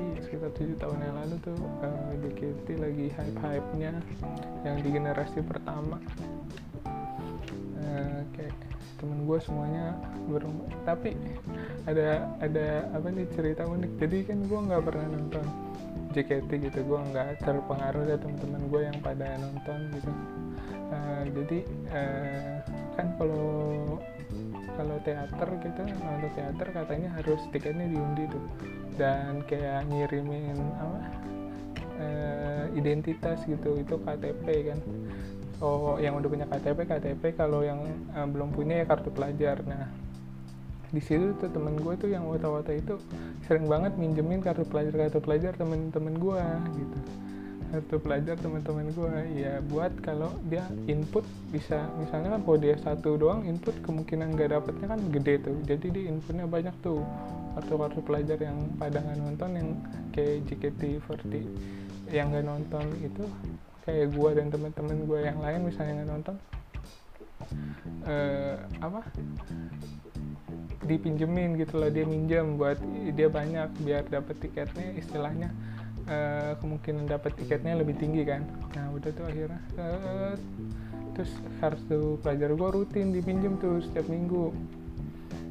Iya 0.00 0.18
sekitar 0.24 0.50
7 0.56 0.80
tahun 0.80 0.98
yang 1.04 1.14
lalu 1.16 1.34
tuh 1.44 1.58
uh, 1.84 1.88
eh, 1.88 2.12
BKT 2.24 2.66
lagi 2.80 3.06
hype-hype 3.12 3.68
nya 3.76 3.92
yang 4.64 4.76
di 4.80 4.88
generasi 4.88 5.44
pertama. 5.44 6.00
Uh, 7.80 8.20
kayak 8.32 8.56
temen 9.00 9.24
gue 9.24 9.38
semuanya 9.40 9.96
berumur. 10.28 10.68
Tapi 10.84 11.16
ada 11.88 12.28
ada 12.44 12.84
apa 12.92 13.08
nih 13.08 13.26
cerita 13.32 13.64
unik. 13.64 13.92
Jadi 13.96 14.18
kan 14.28 14.38
gue 14.44 14.60
nggak 14.70 14.82
pernah 14.84 15.06
nonton 15.08 15.44
JKT 16.12 16.50
gitu. 16.70 16.78
Gue 16.84 17.00
nggak 17.12 17.40
terpengaruh 17.42 18.04
dari 18.04 18.20
teman-teman 18.20 18.62
gue 18.68 18.80
yang 18.84 18.98
pada 19.00 19.26
nonton 19.40 19.78
gitu. 19.96 20.12
Uh, 20.90 21.22
jadi 21.32 21.58
uh, 21.94 22.54
kan 22.98 23.06
kalau 23.14 23.98
kalau 24.74 24.96
teater 25.06 25.48
gitu 25.62 25.80
nonton 25.86 26.30
teater 26.34 26.68
katanya 26.74 27.08
harus 27.16 27.40
tiketnya 27.54 27.86
diundi 27.88 28.24
tuh. 28.28 28.44
Dan 29.00 29.40
kayak 29.48 29.88
ngirimin 29.88 30.58
apa 30.76 31.00
uh, 32.00 32.64
identitas 32.76 33.40
gitu. 33.48 33.80
Itu 33.80 33.96
KTP 34.02 34.44
kan 34.68 34.78
oh 35.60 36.00
yang 36.00 36.16
udah 36.16 36.28
punya 36.28 36.46
KTP 36.48 36.78
KTP 36.88 37.22
kalau 37.36 37.60
yang 37.60 37.84
uh, 38.16 38.26
belum 38.26 38.52
punya 38.52 38.82
ya 38.82 38.86
kartu 38.88 39.12
pelajar. 39.12 39.60
Nah 39.64 39.88
di 40.90 40.98
situ 40.98 41.38
tuh 41.38 41.46
temen 41.54 41.78
gue 41.78 41.94
tuh 41.94 42.10
yang 42.10 42.26
wata-wata 42.26 42.74
itu 42.74 42.98
sering 43.46 43.70
banget 43.70 43.94
minjemin 43.94 44.42
kartu 44.42 44.66
pelajar 44.66 45.06
kartu 45.06 45.22
pelajar 45.22 45.52
temen-temen 45.54 46.18
gue 46.18 46.42
gitu. 46.74 46.98
Kartu 47.70 47.96
pelajar 48.02 48.34
teman-teman 48.42 48.90
gue 48.90 49.12
ya 49.38 49.62
buat 49.70 49.94
kalau 50.02 50.34
dia 50.50 50.66
input 50.90 51.22
bisa 51.54 51.86
misalnya 52.02 52.34
kan 52.34 52.40
kalau 52.42 52.58
dia 52.58 52.74
satu 52.82 53.14
doang 53.14 53.46
input 53.46 53.78
kemungkinan 53.86 54.34
gak 54.34 54.50
dapetnya 54.50 54.86
kan 54.90 55.00
gede 55.14 55.34
tuh. 55.46 55.56
Jadi 55.62 55.86
di 55.94 56.00
inputnya 56.10 56.50
banyak 56.50 56.74
tuh. 56.82 57.06
Kartu-kartu 57.50 58.00
pelajar 58.02 58.38
yang 58.38 58.58
pada 58.78 59.02
nggak 59.02 59.18
nonton 59.22 59.50
yang 59.58 59.68
kayak 60.14 60.46
JKT40 60.50 61.46
yang 62.10 62.34
gak 62.34 62.46
nonton 62.46 62.84
itu 63.02 63.22
kayak 63.86 64.12
gue 64.12 64.30
dan 64.36 64.46
teman-teman 64.52 64.98
gue 65.08 65.20
yang 65.24 65.38
lain 65.40 65.60
misalnya 65.66 65.92
nggak 66.02 66.10
nonton 66.10 66.36
uh, 68.06 68.56
apa? 68.80 69.00
Dipinjemin 70.84 71.60
gitu 71.60 71.78
loh 71.78 71.90
dia 71.92 72.04
minjem 72.08 72.56
buat 72.56 72.80
dia 73.14 73.28
banyak 73.30 73.68
biar 73.84 74.04
dapat 74.08 74.36
tiketnya 74.40 74.96
istilahnya 74.96 75.48
uh, 76.08 76.56
kemungkinan 76.58 77.06
dapat 77.06 77.36
tiketnya 77.36 77.78
lebih 77.78 77.96
tinggi 78.00 78.24
kan. 78.26 78.42
Nah 78.74 78.90
udah 78.96 79.10
tuh 79.12 79.24
akhirnya 79.28 79.60
uh, 79.78 80.34
terus 81.14 81.32
kartu 81.60 82.16
pelajar 82.24 82.50
gue 82.54 82.68
rutin 82.72 83.12
dipinjem 83.12 83.60
tuh 83.60 83.84
setiap 83.84 84.08
minggu 84.08 84.54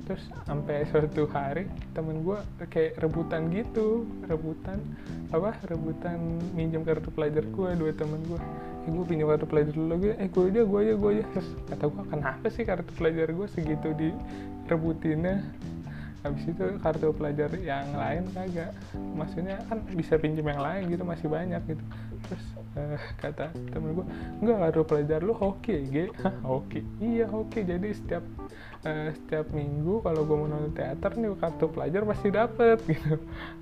terus 0.09 0.25
sampai 0.49 0.89
suatu 0.89 1.29
hari 1.29 1.69
temen 1.93 2.25
gue 2.25 2.33
kayak 2.73 2.97
rebutan 2.97 3.45
gitu 3.53 4.09
rebutan 4.25 4.81
apa 5.29 5.53
rebutan 5.69 6.17
minjem 6.57 6.81
kartu 6.81 7.13
pelajar 7.13 7.45
gue 7.45 7.69
dua 7.77 7.93
temen 7.93 8.17
gue 8.25 8.41
eh 8.41 8.89
gue 8.89 9.05
pinjam 9.05 9.29
kartu 9.29 9.45
pelajar 9.45 9.69
dulu 9.69 9.93
gue 10.01 10.17
eh 10.17 10.25
gue 10.25 10.43
aja 10.49 10.61
gue 10.65 10.79
aja 10.81 10.93
gue 10.97 11.11
aja. 11.13 11.23
Terus 11.29 11.49
kata 11.69 11.83
gue 11.93 12.03
kenapa 12.09 12.45
sih 12.49 12.63
kartu 12.65 12.91
pelajar 12.97 13.27
gue 13.29 13.47
segitu 13.53 13.89
di 13.93 14.09
rebutinnya 14.65 15.45
habis 16.25 16.43
itu 16.49 16.65
kartu 16.81 17.13
pelajar 17.13 17.53
yang 17.61 17.85
lain 17.93 18.25
kagak. 18.33 18.73
Maksudnya 19.13 19.61
kan 19.69 19.77
bisa 19.93 20.17
pinjam 20.17 20.49
yang 20.49 20.65
lain 20.65 20.89
gitu 20.89 21.05
masih 21.05 21.29
banyak 21.29 21.61
gitu 21.69 21.83
terus 22.27 22.45
uh, 22.75 22.99
kata 23.19 23.51
temen 23.71 23.95
gue 23.95 24.05
enggak 24.43 24.57
kartu 24.59 24.81
pelajar 24.85 25.19
lu 25.23 25.33
hoki 25.33 25.87
ge 25.89 26.03
hoki? 26.43 26.81
Iya 26.99 27.25
hoki. 27.29 27.65
Jadi 27.65 27.87
setiap 27.95 28.23
uh, 28.85 29.09
setiap 29.15 29.49
minggu 29.55 30.03
kalau 30.03 30.21
gue 30.27 30.35
mau 30.37 30.49
nonton 30.49 30.73
teater 30.75 31.11
nih 31.17 31.31
kartu 31.39 31.65
pelajar 31.71 32.01
pasti 32.05 32.27
dapet 32.29 32.77
gitu. 32.91 33.15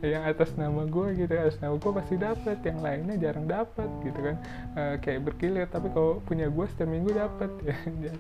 Yang 0.04 0.24
atas 0.36 0.50
nama 0.60 0.82
gue 0.84 1.08
gitu 1.16 1.34
atas 1.38 1.58
nama 1.62 1.76
gue 1.78 1.92
pasti 1.92 2.16
dapet 2.18 2.58
yang 2.66 2.80
lainnya 2.82 3.16
jarang 3.22 3.46
dapet 3.48 3.90
gitu 4.04 4.20
kan. 4.20 4.36
Uh, 4.76 4.96
kayak 5.00 5.22
berkilir 5.28 5.68
tapi 5.70 5.88
kalau 5.94 6.20
punya 6.26 6.50
gue 6.50 6.66
setiap 6.68 6.90
minggu 6.90 7.14
dapet 7.14 7.52
ya. 8.06 8.14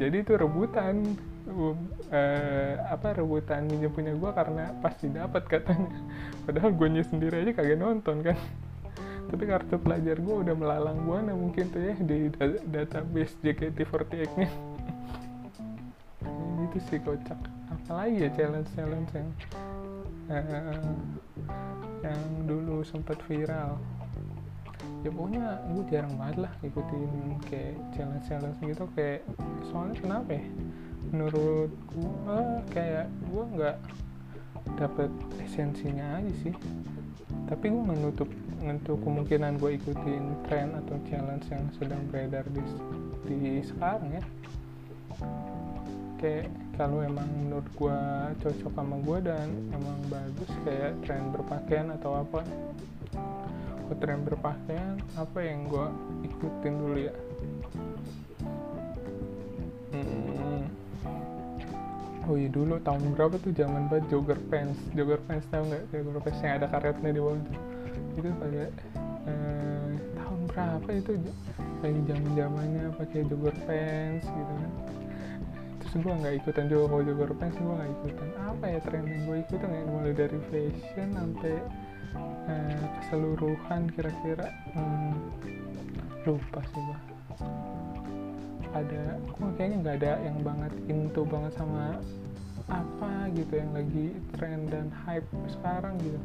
Jadi 0.00 0.16
itu 0.24 0.32
rebutan 0.38 1.04
uh, 1.50 2.74
apa 2.88 3.18
rebutan 3.18 3.66
minjem 3.66 3.90
punya 3.92 4.14
gue 4.14 4.30
karena 4.32 4.72
pasti 4.80 5.10
dapat 5.10 5.42
katanya. 5.50 5.98
Padahal 6.46 6.70
gue 6.72 6.88
sendiri 7.04 7.44
aja 7.44 7.52
kagak 7.58 7.78
nonton 7.78 8.22
kan 8.24 8.38
tapi 9.30 9.46
kartu 9.46 9.78
pelajar 9.78 10.18
gue 10.18 10.36
udah 10.42 10.54
melalang 10.58 10.98
buana 11.06 11.30
mungkin 11.38 11.70
tuh 11.70 11.78
ya 11.78 11.94
di 12.02 12.26
database 12.66 13.38
JKT48 13.46 14.26
nya. 14.34 14.50
Itu 16.66 16.78
sih 16.90 16.98
kocak. 16.98 17.38
Apalagi 17.70 18.26
ya 18.26 18.30
challenge 18.34 18.70
challenge 18.74 19.10
yang 19.14 19.28
uh, 20.34 20.90
yang 22.02 22.20
dulu 22.50 22.82
sempat 22.82 23.22
viral. 23.30 23.78
Ya 25.06 25.14
pokoknya 25.14 25.62
gue 25.78 25.84
jarang 25.94 26.14
banget 26.18 26.50
lah 26.50 26.52
ikutin 26.66 27.38
kayak 27.46 27.78
challenge 27.94 28.26
challenge 28.26 28.58
gitu 28.58 28.84
kayak 28.98 29.22
soalnya 29.70 29.94
kenapa 29.94 30.30
ya? 30.34 30.44
Menurut 31.14 31.70
gue 31.94 32.42
kayak 32.74 33.06
gue 33.30 33.44
nggak 33.54 33.76
dapet 34.74 35.10
esensinya 35.38 36.18
aja 36.18 36.32
sih 36.42 36.54
tapi 37.50 37.66
gue 37.66 37.82
menutup 37.82 38.30
untuk 38.62 39.02
kemungkinan 39.02 39.58
gue 39.58 39.74
ikutin 39.74 40.22
tren 40.46 40.70
atau 40.78 40.94
challenge 41.10 41.50
yang 41.50 41.66
sedang 41.74 41.98
beredar 42.14 42.46
di, 42.54 42.62
di 43.26 43.58
sekarang 43.66 44.06
ya. 44.14 44.24
Kayak 46.22 46.46
kalau 46.78 47.02
emang 47.02 47.26
menurut 47.42 47.66
gue 47.74 47.98
cocok 48.46 48.70
sama 48.70 48.96
gue 49.02 49.18
dan 49.26 49.50
emang 49.74 49.98
bagus 50.06 50.50
kayak 50.62 50.94
tren 51.02 51.34
berpakaian 51.34 51.90
atau 51.98 52.22
apa. 52.22 52.46
Ke 53.90 53.94
tren 53.98 54.22
berpakaian 54.22 55.02
apa 55.18 55.38
yang 55.42 55.66
gue 55.66 55.86
ikutin 56.30 56.74
dulu 56.78 56.98
ya? 57.02 57.14
Hmm. 59.90 60.29
Oh 62.30 62.38
iya 62.38 62.46
dulu 62.46 62.78
tahun 62.86 63.18
berapa 63.18 63.34
tuh 63.42 63.50
zaman 63.50 63.90
banget 63.90 64.06
jogger 64.14 64.38
pants 64.46 64.78
jogger 64.94 65.18
pants 65.26 65.42
tau 65.50 65.66
nggak? 65.66 65.82
Jogger 65.90 66.22
pants 66.22 66.38
yang 66.38 66.54
ada 66.62 66.66
karetnya 66.70 67.10
di 67.10 67.20
bawah 67.20 67.40
tuh 67.42 67.58
itu 68.14 68.28
pada 68.38 68.62
eh, 69.26 69.90
berapa 70.50 70.88
itu? 70.94 71.12
Lagi 71.80 72.00
zaman 72.06 72.30
zamannya 72.38 72.84
pakai 72.94 73.20
jogger 73.26 73.56
pants 73.66 74.26
gitu 74.30 74.52
kan. 74.54 74.70
Terus 75.80 75.92
gue 76.06 76.14
nggak 76.22 76.34
ikutan 76.44 76.64
juga 76.70 76.84
kalau 76.86 77.02
jogger 77.02 77.32
pants 77.34 77.56
gue 77.58 77.74
nggak 77.74 77.90
ikutan. 77.98 78.28
Apa 78.46 78.64
ya 78.70 78.78
tren 78.86 79.04
yang 79.10 79.22
gue 79.26 79.36
ikutan 79.42 79.70
ya 79.74 79.82
mulai 79.90 80.12
dari 80.14 80.38
fashion 80.54 81.08
sampai 81.18 81.54
eh, 82.46 82.84
keseluruhan 83.00 83.82
kira-kira. 83.98 84.46
Hmm, 84.78 85.18
lupa 86.22 86.60
sih 86.62 86.78
gue 86.78 86.98
ada 88.74 89.18
gue 89.18 89.50
kayaknya 89.58 89.76
nggak 89.82 89.96
ada 90.02 90.12
yang 90.22 90.38
banget 90.46 90.72
into 90.86 91.22
banget 91.26 91.52
sama 91.58 91.98
apa 92.70 93.26
gitu 93.34 93.58
yang 93.58 93.70
lagi 93.74 94.06
tren 94.36 94.70
dan 94.70 94.86
hype 95.06 95.26
sekarang 95.50 95.98
gitu. 95.98 96.20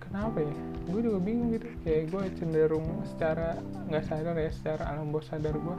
Kenapa 0.00 0.40
ya? 0.40 0.56
Gue 0.88 1.00
juga 1.04 1.18
bingung 1.20 1.52
gitu. 1.52 1.68
Kayak 1.84 2.02
gue 2.14 2.22
cenderung 2.40 2.88
secara 3.04 3.60
nggak 3.92 4.04
sadar 4.08 4.34
ya 4.40 4.50
secara 4.54 4.82
alam 4.88 5.12
bawah 5.12 5.26
sadar 5.28 5.52
gue 5.52 5.76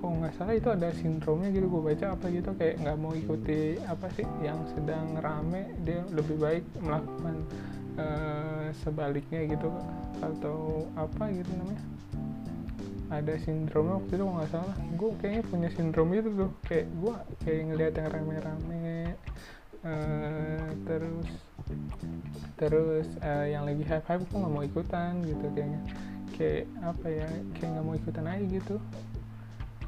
kalau 0.00 0.16
nggak 0.16 0.34
salah 0.40 0.56
itu 0.56 0.68
ada 0.72 0.88
sindromnya 0.96 1.52
gitu 1.52 1.68
gue 1.68 1.82
baca 1.92 2.16
apa 2.16 2.26
gitu 2.32 2.50
kayak 2.56 2.80
nggak 2.80 2.96
mau 2.96 3.12
ikuti 3.12 3.76
apa 3.84 4.08
sih 4.16 4.24
yang 4.40 4.56
sedang 4.72 5.20
rame 5.20 5.76
dia 5.84 6.00
lebih 6.08 6.40
baik 6.40 6.64
melakukan 6.80 7.44
uh, 8.00 8.72
sebaliknya 8.80 9.44
gitu 9.44 9.68
atau 10.24 10.88
apa 10.96 11.28
gitu 11.36 11.52
namanya 11.52 11.84
ada 13.10 13.34
sindrom 13.42 13.90
waktu 13.90 14.12
itu 14.16 14.24
nggak 14.24 14.50
salah. 14.54 14.76
Gue 14.94 15.10
kayaknya 15.18 15.42
punya 15.50 15.68
sindrom 15.74 16.08
itu 16.14 16.30
tuh. 16.30 16.50
Kayak 16.64 16.86
gue 16.94 17.14
kayak 17.42 17.60
ngeliat 17.68 17.92
yang 17.98 18.08
rame-rame 18.08 18.88
uh, 19.82 20.68
terus 20.86 21.28
terus 22.56 23.08
uh, 23.20 23.46
yang 23.46 23.66
lagi 23.66 23.82
hype 23.84 24.06
hype 24.06 24.24
gue 24.30 24.38
nggak 24.38 24.54
mau 24.54 24.64
ikutan 24.64 25.10
gitu 25.26 25.46
kayaknya. 25.52 25.80
Kayak 26.38 26.64
apa 26.80 27.06
ya 27.10 27.28
kayak 27.58 27.70
nggak 27.74 27.84
mau 27.84 27.94
ikutan 27.98 28.24
aja 28.30 28.44
gitu. 28.46 28.76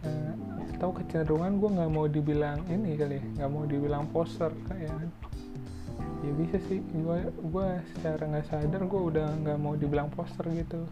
Uh, 0.03 0.35
tahu 0.83 0.99
kecenderungan 0.99 1.63
gue 1.63 1.71
nggak 1.79 1.91
mau 1.95 2.11
dibilang 2.11 2.59
ini 2.67 2.99
kali 2.99 3.23
ya 3.23 3.25
nggak 3.39 3.51
mau 3.55 3.63
dibilang 3.71 4.05
poster 4.11 4.51
kayak 4.67 4.91
ya 6.23 6.33
bisa 6.39 6.57
sih 6.71 6.79
gue 6.79 7.19
gue 7.29 7.69
secara 7.99 8.23
nggak 8.31 8.47
sadar 8.47 8.83
gue 8.87 9.03
udah 9.11 9.27
nggak 9.43 9.59
mau 9.59 9.75
dibilang 9.75 10.07
poster 10.15 10.47
gitu. 10.55 10.87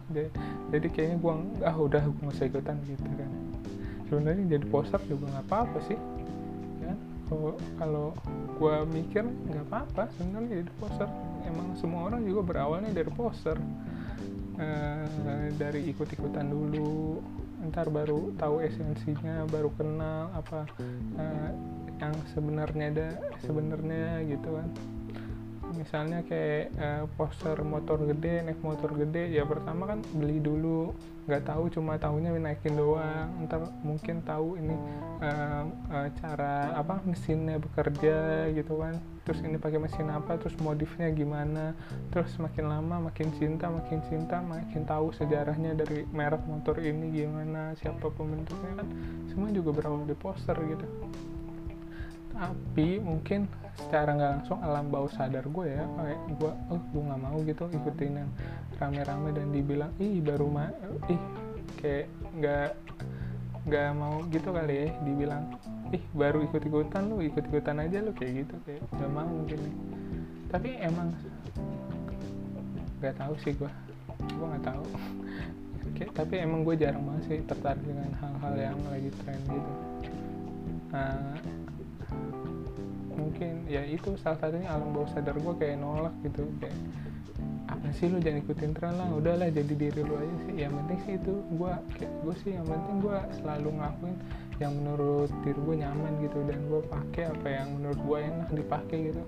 Jadi 0.71 0.87
kayaknya 0.91 1.17
gue 1.23 1.33
ah 1.63 1.75
udah 1.75 2.03
gue 2.03 2.21
nggak 2.27 2.51
ikutan 2.51 2.77
gitu 2.83 3.07
kan. 3.15 3.31
Sebenarnya 4.11 4.45
jadi 4.59 4.65
poster 4.67 4.99
juga 5.07 5.31
nggak 5.31 5.45
apa-apa 5.47 5.79
sih 5.87 5.99
ya 6.83 6.93
kalau 7.31 7.55
kalau 7.79 8.07
gue 8.59 8.75
mikir 8.91 9.23
nggak 9.23 9.65
apa-apa 9.71 10.11
sebenarnya 10.19 10.67
jadi 10.67 10.71
poster. 10.83 11.09
Emang 11.47 11.67
semua 11.79 12.11
orang 12.11 12.21
juga 12.27 12.41
berawalnya 12.43 12.91
dari 12.91 13.11
poster. 13.11 13.55
Uh, 14.61 15.09
dari 15.57 15.89
ikut-ikutan 15.89 16.45
dulu 16.45 17.17
ntar 17.69 17.89
baru 17.89 18.29
tahu 18.37 18.61
esensinya 18.61 19.45
baru 19.49 19.69
kenal 19.73 20.29
apa 20.33 20.69
uh, 21.17 21.49
yang 22.01 22.13
sebenarnya 22.33 22.85
ada 22.89 23.09
sebenarnya 23.45 24.25
gitu 24.25 24.49
kan 24.57 24.67
misalnya 25.73 26.21
kayak 26.27 26.75
uh, 26.77 27.03
poster 27.15 27.57
motor 27.65 27.99
gede 28.03 28.45
naik 28.45 28.59
motor 28.61 28.91
gede 28.93 29.31
ya 29.31 29.47
pertama 29.47 29.87
kan 29.87 29.99
beli 30.15 30.37
dulu. 30.43 30.91
Nggak 31.29 31.43
tahu 31.47 31.63
cuma 31.71 31.95
tahunya 31.95 32.33
naikin 32.35 32.75
doang. 32.75 33.29
Ntar 33.47 33.63
mungkin 33.81 34.25
tahu 34.25 34.59
ini 34.59 34.75
uh, 35.23 35.63
uh, 35.89 36.07
cara 36.19 36.75
apa 36.75 36.99
mesinnya 37.07 37.57
bekerja 37.57 38.49
gitu 38.51 38.81
kan. 38.81 38.99
Terus 39.23 39.39
ini 39.45 39.55
pakai 39.55 39.79
mesin 39.79 40.11
apa 40.11 40.35
terus 40.35 40.57
modifnya 40.59 41.07
gimana. 41.15 41.77
Terus 42.11 42.35
makin 42.41 42.67
lama 42.67 43.07
makin 43.07 43.31
cinta 43.39 43.71
makin 43.71 44.03
cinta 44.11 44.43
makin 44.43 44.83
tahu 44.83 45.15
sejarahnya 45.15 45.77
dari 45.79 46.03
merek 46.11 46.43
motor 46.45 46.75
ini 46.81 47.23
gimana 47.23 47.77
siapa 47.79 48.11
pembentuknya 48.11 48.83
kan. 48.83 48.87
Semua 49.31 49.47
juga 49.55 49.71
berawal 49.71 50.03
di 50.03 50.17
poster 50.17 50.57
gitu 50.67 50.85
tapi 52.31 52.99
mungkin 52.99 53.45
secara 53.77 54.15
nggak 54.15 54.31
langsung 54.39 54.59
alam 54.63 54.91
bawah 54.91 55.11
sadar 55.11 55.45
gue 55.47 55.65
ya 55.67 55.83
kayak 55.83 56.21
gue 56.37 56.51
oh 56.71 56.81
gue 56.91 57.03
nggak 57.07 57.21
mau 57.21 57.37
gitu 57.43 57.63
ikutin 57.71 58.13
yang 58.25 58.31
rame-rame 58.77 59.29
dan 59.31 59.47
dibilang 59.53 59.91
ih 60.01 60.19
baru 60.19 60.47
mah 60.47 60.69
ih 61.07 61.21
kayak 61.79 62.07
nggak 62.35 62.69
nggak 63.69 63.89
mau 63.95 64.15
gitu 64.27 64.49
kali 64.51 64.75
ya 64.75 64.87
dibilang 65.05 65.43
ih 65.95 66.03
baru 66.11 66.43
ikut-ikutan 66.49 67.01
lu 67.07 67.23
ikut-ikutan 67.23 67.77
aja 67.83 67.97
lu 68.03 68.11
kayak 68.11 68.45
gitu 68.45 68.55
kayak 68.67 68.81
nggak 68.91 69.11
mau 69.11 69.27
mungkin 69.27 69.59
nih 69.59 69.75
tapi 70.51 70.69
emang 70.83 71.09
nggak 72.99 73.15
tahu 73.17 73.33
sih 73.41 73.55
gue 73.55 73.71
gue 74.29 74.45
nggak 74.45 74.65
tahu. 74.65 74.83
Kayak 75.97 76.11
tapi 76.17 76.33
emang 76.41 76.61
gue 76.65 76.75
jarang 76.77 77.03
banget 77.05 77.23
sih 77.29 77.39
tertarik 77.45 77.83
dengan 77.83 78.09
hal-hal 78.17 78.53
yang 78.57 78.77
lagi 78.89 79.09
tren 79.21 79.39
gitu. 79.49 79.71
Nah, 80.93 81.35
mungkin 83.21 83.69
ya 83.69 83.85
itu 83.85 84.17
salah 84.17 84.41
satunya 84.41 84.69
alam 84.73 84.89
bawah 84.91 85.09
sadar 85.13 85.37
gue 85.37 85.53
kayak 85.61 85.77
nolak 85.77 86.13
gitu 86.25 86.49
kayak 86.57 86.75
apa 87.71 87.87
sih 87.95 88.11
lu 88.11 88.19
jangan 88.19 88.43
ikutin 88.43 88.71
tren 88.75 88.93
lah 88.99 89.07
udahlah 89.15 89.47
jadi 89.47 89.73
diri 89.73 90.01
lu 90.03 90.13
aja 90.19 90.35
sih. 90.43 90.55
Yang 90.59 90.73
penting 90.83 90.99
sih 91.07 91.13
itu 91.15 91.33
gue 91.55 91.73
kayak 91.95 92.13
gue 92.19 92.35
sih 92.43 92.51
yang 92.59 92.67
penting 92.67 92.95
gue 92.99 93.17
selalu 93.39 93.69
ngelakuin 93.79 94.17
yang 94.59 94.73
menurut 94.77 95.31
diri 95.41 95.57
gue 95.57 95.75
nyaman 95.79 96.11
gitu 96.21 96.39
dan 96.45 96.59
gue 96.67 96.81
pakai 96.85 97.23
apa 97.31 97.47
yang 97.47 97.67
menurut 97.79 97.99
gue 98.03 98.17
enak 98.19 98.49
dipakai 98.51 98.97
gitu. 99.09 99.23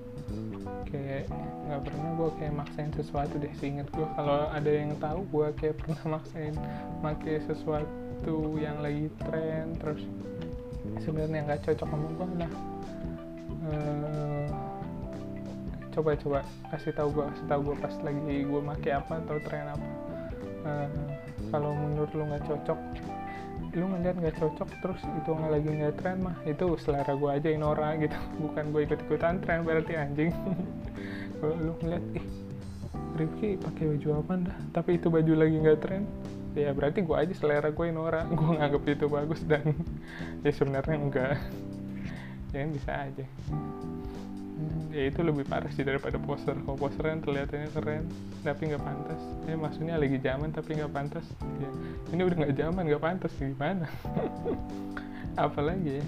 Kayak 0.91 1.23
nggak 1.71 1.82
pernah 1.88 2.10
gue 2.19 2.29
kayak 2.38 2.53
maksain 2.53 2.91
sesuatu 2.93 3.34
deh 3.39 3.53
seinget 3.58 3.88
gue 3.95 4.08
kalau 4.19 4.51
ada 4.51 4.71
yang 4.71 4.91
tahu 4.99 5.23
gue 5.32 5.47
kayak 5.58 5.75
pernah 5.82 6.19
maksain 6.19 6.53
pakai 6.99 7.36
sesuatu 7.47 8.38
yang 8.60 8.84
lagi 8.84 9.08
tren 9.23 9.71
terus 9.79 10.03
sebenarnya 10.99 11.47
nggak 11.47 11.62
cocok 11.63 11.88
sama 11.88 12.08
gue 12.12 12.27
lah 12.43 12.72
coba 15.93 16.17
coba 16.17 16.39
kasih 16.73 16.91
tahu 16.97 17.10
gue 17.13 17.26
kasih 17.30 17.45
tahu 17.45 17.60
gue 17.69 17.76
pas 17.78 17.95
lagi 18.02 18.38
gue 18.49 18.62
make 18.65 18.89
apa 18.89 19.13
atau 19.21 19.38
tren 19.45 19.65
apa. 19.69 19.88
Uh, 20.63 20.89
kalau 21.54 21.76
menurut 21.76 22.10
lu 22.17 22.23
nggak 22.26 22.43
cocok 22.49 22.80
lu 23.73 23.89
ngeliat 23.89 24.15
nggak 24.21 24.38
cocok 24.38 24.69
terus 24.86 25.02
itu 25.02 25.30
nggak 25.34 25.52
lagi 25.54 25.69
nggak 25.69 25.95
tren 25.97 26.17
mah 26.21 26.38
itu 26.45 26.78
selera 26.78 27.13
gue 27.13 27.30
aja 27.30 27.49
Inora 27.49 27.89
gitu. 28.02 28.17
Bukan 28.49 28.73
gue 28.73 28.82
ikut 28.89 28.99
ikutan 29.06 29.38
tren 29.41 29.62
berarti 29.62 29.93
anjing. 29.93 30.34
Kalau 31.38 31.56
lu 31.58 31.73
ngeliat 31.82 32.06
ih 32.17 32.26
Rifki 33.13 33.62
pakai 33.62 33.93
baju 33.93 34.08
apa 34.26 34.34
dah? 34.49 34.58
Tapi 34.73 34.97
itu 34.97 35.08
baju 35.13 35.34
lagi 35.38 35.56
nggak 35.62 35.80
tren. 35.82 36.04
Ya 36.54 36.69
berarti 36.73 37.02
gue 37.06 37.17
aja 37.17 37.34
selera 37.38 37.69
gue 37.69 37.86
Inora 37.86 38.26
gue 38.38 38.49
nganggap 38.58 38.84
itu 38.89 39.06
bagus 39.10 39.41
dan 39.45 39.78
ya 40.41 40.52
sebenarnya 40.54 40.97
enggak 40.97 41.38
ya 42.53 42.69
bisa 42.69 42.91
aja. 43.09 43.25
Ya 44.93 45.09
itu 45.09 45.25
lebih 45.25 45.49
parah 45.49 45.73
sih 45.73 45.81
daripada 45.81 46.21
poster. 46.21 46.53
Kalau 46.53 46.77
poster 46.77 47.09
kan 47.09 47.19
terlihatnya 47.25 47.65
keren 47.73 48.05
tapi 48.45 48.69
nggak 48.69 48.83
pantas. 48.85 49.21
Ya 49.49 49.55
maksudnya 49.57 49.95
lagi 49.97 50.17
zaman 50.21 50.53
tapi 50.53 50.77
nggak 50.77 50.93
pantas. 50.93 51.25
Ya 51.57 51.69
ini 52.13 52.21
udah 52.21 52.37
nggak 52.45 52.55
zaman 52.55 52.83
nggak 52.85 53.03
pantas. 53.03 53.33
Gimana? 53.41 53.89
Apalagi 55.49 55.97
ya? 55.97 56.05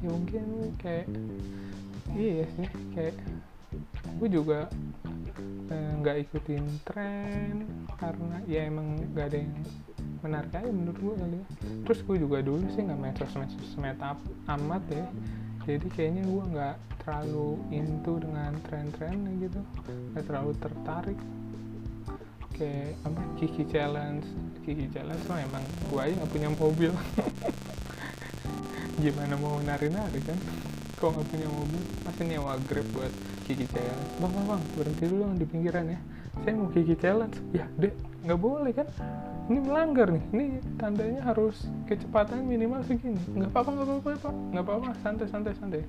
Ya 0.00 0.08
mungkin 0.08 0.44
kayak 0.80 1.06
iya 2.16 2.48
sih 2.56 2.68
kayak 2.96 3.16
gue 4.16 4.28
juga 4.32 4.66
eh, 5.68 5.92
nggak 6.00 6.16
eh, 6.16 6.22
ikutin 6.24 6.64
tren 6.88 7.68
karena 8.00 8.36
ya 8.48 8.64
emang 8.64 8.96
nggak 9.12 9.26
ada 9.28 9.38
yang 9.44 9.52
menarik 10.22 10.52
aja 10.54 10.70
menurut 10.70 10.98
gue 10.98 11.14
kali 11.14 11.36
ya. 11.38 11.46
Terus 11.86 12.00
gue 12.04 12.16
juga 12.20 12.38
dulu 12.42 12.64
sih 12.74 12.82
nggak 12.82 12.98
main 12.98 13.14
sosmed 13.16 13.50
sosmed 13.60 13.98
amat 14.48 14.84
ya. 14.90 15.06
Jadi 15.68 15.86
kayaknya 15.92 16.22
gue 16.24 16.44
nggak 16.56 16.76
terlalu 17.04 17.60
into 17.72 18.12
dengan 18.20 18.52
tren-tren 18.66 19.16
gitu. 19.40 19.60
Nggak 20.14 20.24
terlalu 20.24 20.52
tertarik. 20.58 21.18
Kayak 22.56 22.98
apa 23.06 23.20
Kiki 23.38 23.64
Challenge. 23.68 24.26
Kiki 24.66 24.86
Challenge 24.90 25.22
tuh 25.22 25.36
emang 25.38 25.64
gue 25.92 26.00
aja 26.00 26.12
nggak 26.18 26.32
punya 26.32 26.48
mobil. 26.56 26.92
Gimana 29.02 29.34
mau 29.38 29.62
nari-nari 29.62 30.20
kan? 30.26 30.38
Kok 30.98 31.10
nggak 31.14 31.28
punya 31.30 31.48
mobil. 31.52 31.82
Pasti 32.02 32.22
nyewa 32.26 32.58
grab 32.66 32.88
buat 32.96 33.12
Kiki 33.46 33.66
Challenge. 33.70 34.08
Bang 34.18 34.32
bang 34.34 34.46
bang 34.50 34.62
berhenti 34.74 35.04
dulu 35.06 35.22
di 35.36 35.46
pinggiran 35.46 35.84
ya. 35.86 36.00
Saya 36.42 36.52
mau 36.58 36.68
Kiki 36.72 36.96
Challenge. 36.98 37.36
Ya 37.54 37.68
deh 37.78 37.94
nggak 38.18 38.40
boleh 38.40 38.72
kan 38.74 38.88
ini 39.48 39.58
melanggar 39.64 40.12
nih. 40.12 40.24
Ini 40.28 40.44
tandanya 40.76 41.24
harus 41.24 41.56
kecepatan 41.88 42.44
minimal 42.44 42.84
segini. 42.84 43.16
Nggak 43.32 43.48
apa-apa 43.56 43.70
nggak 43.72 43.86
apa-apa 43.88 44.10
pak. 44.20 44.34
Nggak 44.52 44.64
apa-apa. 44.68 44.88
Santai 45.00 45.26
santai 45.32 45.52
santai. 45.56 45.82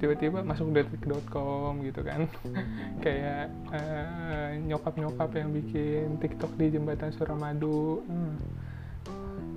Tiba-tiba 0.00 0.40
masuk 0.40 0.72
detik.com 0.72 1.84
gitu 1.84 2.00
kan. 2.00 2.24
Kayak 3.04 3.52
uh, 3.68 4.56
nyokap-nyokap 4.64 5.30
yang 5.36 5.52
bikin 5.52 6.16
tiktok 6.16 6.52
di 6.56 6.72
jembatan 6.72 7.12
Suramadu. 7.12 8.00
Hmm. 8.08 8.36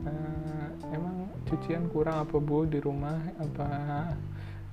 uh, 0.04 0.68
emang 0.92 1.32
cucian 1.48 1.88
kurang 1.88 2.28
apa 2.28 2.36
bu? 2.44 2.68
Di 2.68 2.84
rumah 2.84 3.16
apa 3.40 3.70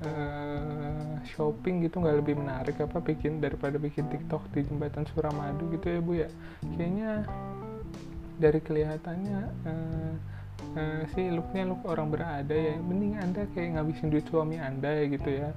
uh, 0.03 1.15
shopping 1.31 1.87
gitu 1.87 2.03
nggak 2.03 2.27
lebih 2.27 2.35
menarik 2.43 2.75
apa 2.83 2.99
bikin 2.99 3.39
daripada 3.39 3.79
bikin 3.79 4.11
tiktok 4.11 4.43
di 4.51 4.67
jembatan 4.67 5.07
Suramadu 5.15 5.71
gitu 5.71 5.87
ya 5.87 6.01
bu 6.03 6.13
ya? 6.27 6.29
Kayaknya 6.75 7.23
dari 8.39 8.61
kelihatannya 8.61 9.41
uh, 9.67 10.13
uh, 10.75 11.03
sih 11.15 11.31
looknya 11.31 11.71
look 11.71 11.83
orang 11.87 12.11
berada 12.11 12.55
ya. 12.55 12.75
Mending 12.79 13.19
anda 13.19 13.47
kayak 13.55 13.79
ngabisin 13.79 14.11
duit 14.11 14.27
suami 14.29 14.57
anda 14.59 14.91
ya 14.91 15.05
gitu 15.11 15.31
ya. 15.31 15.49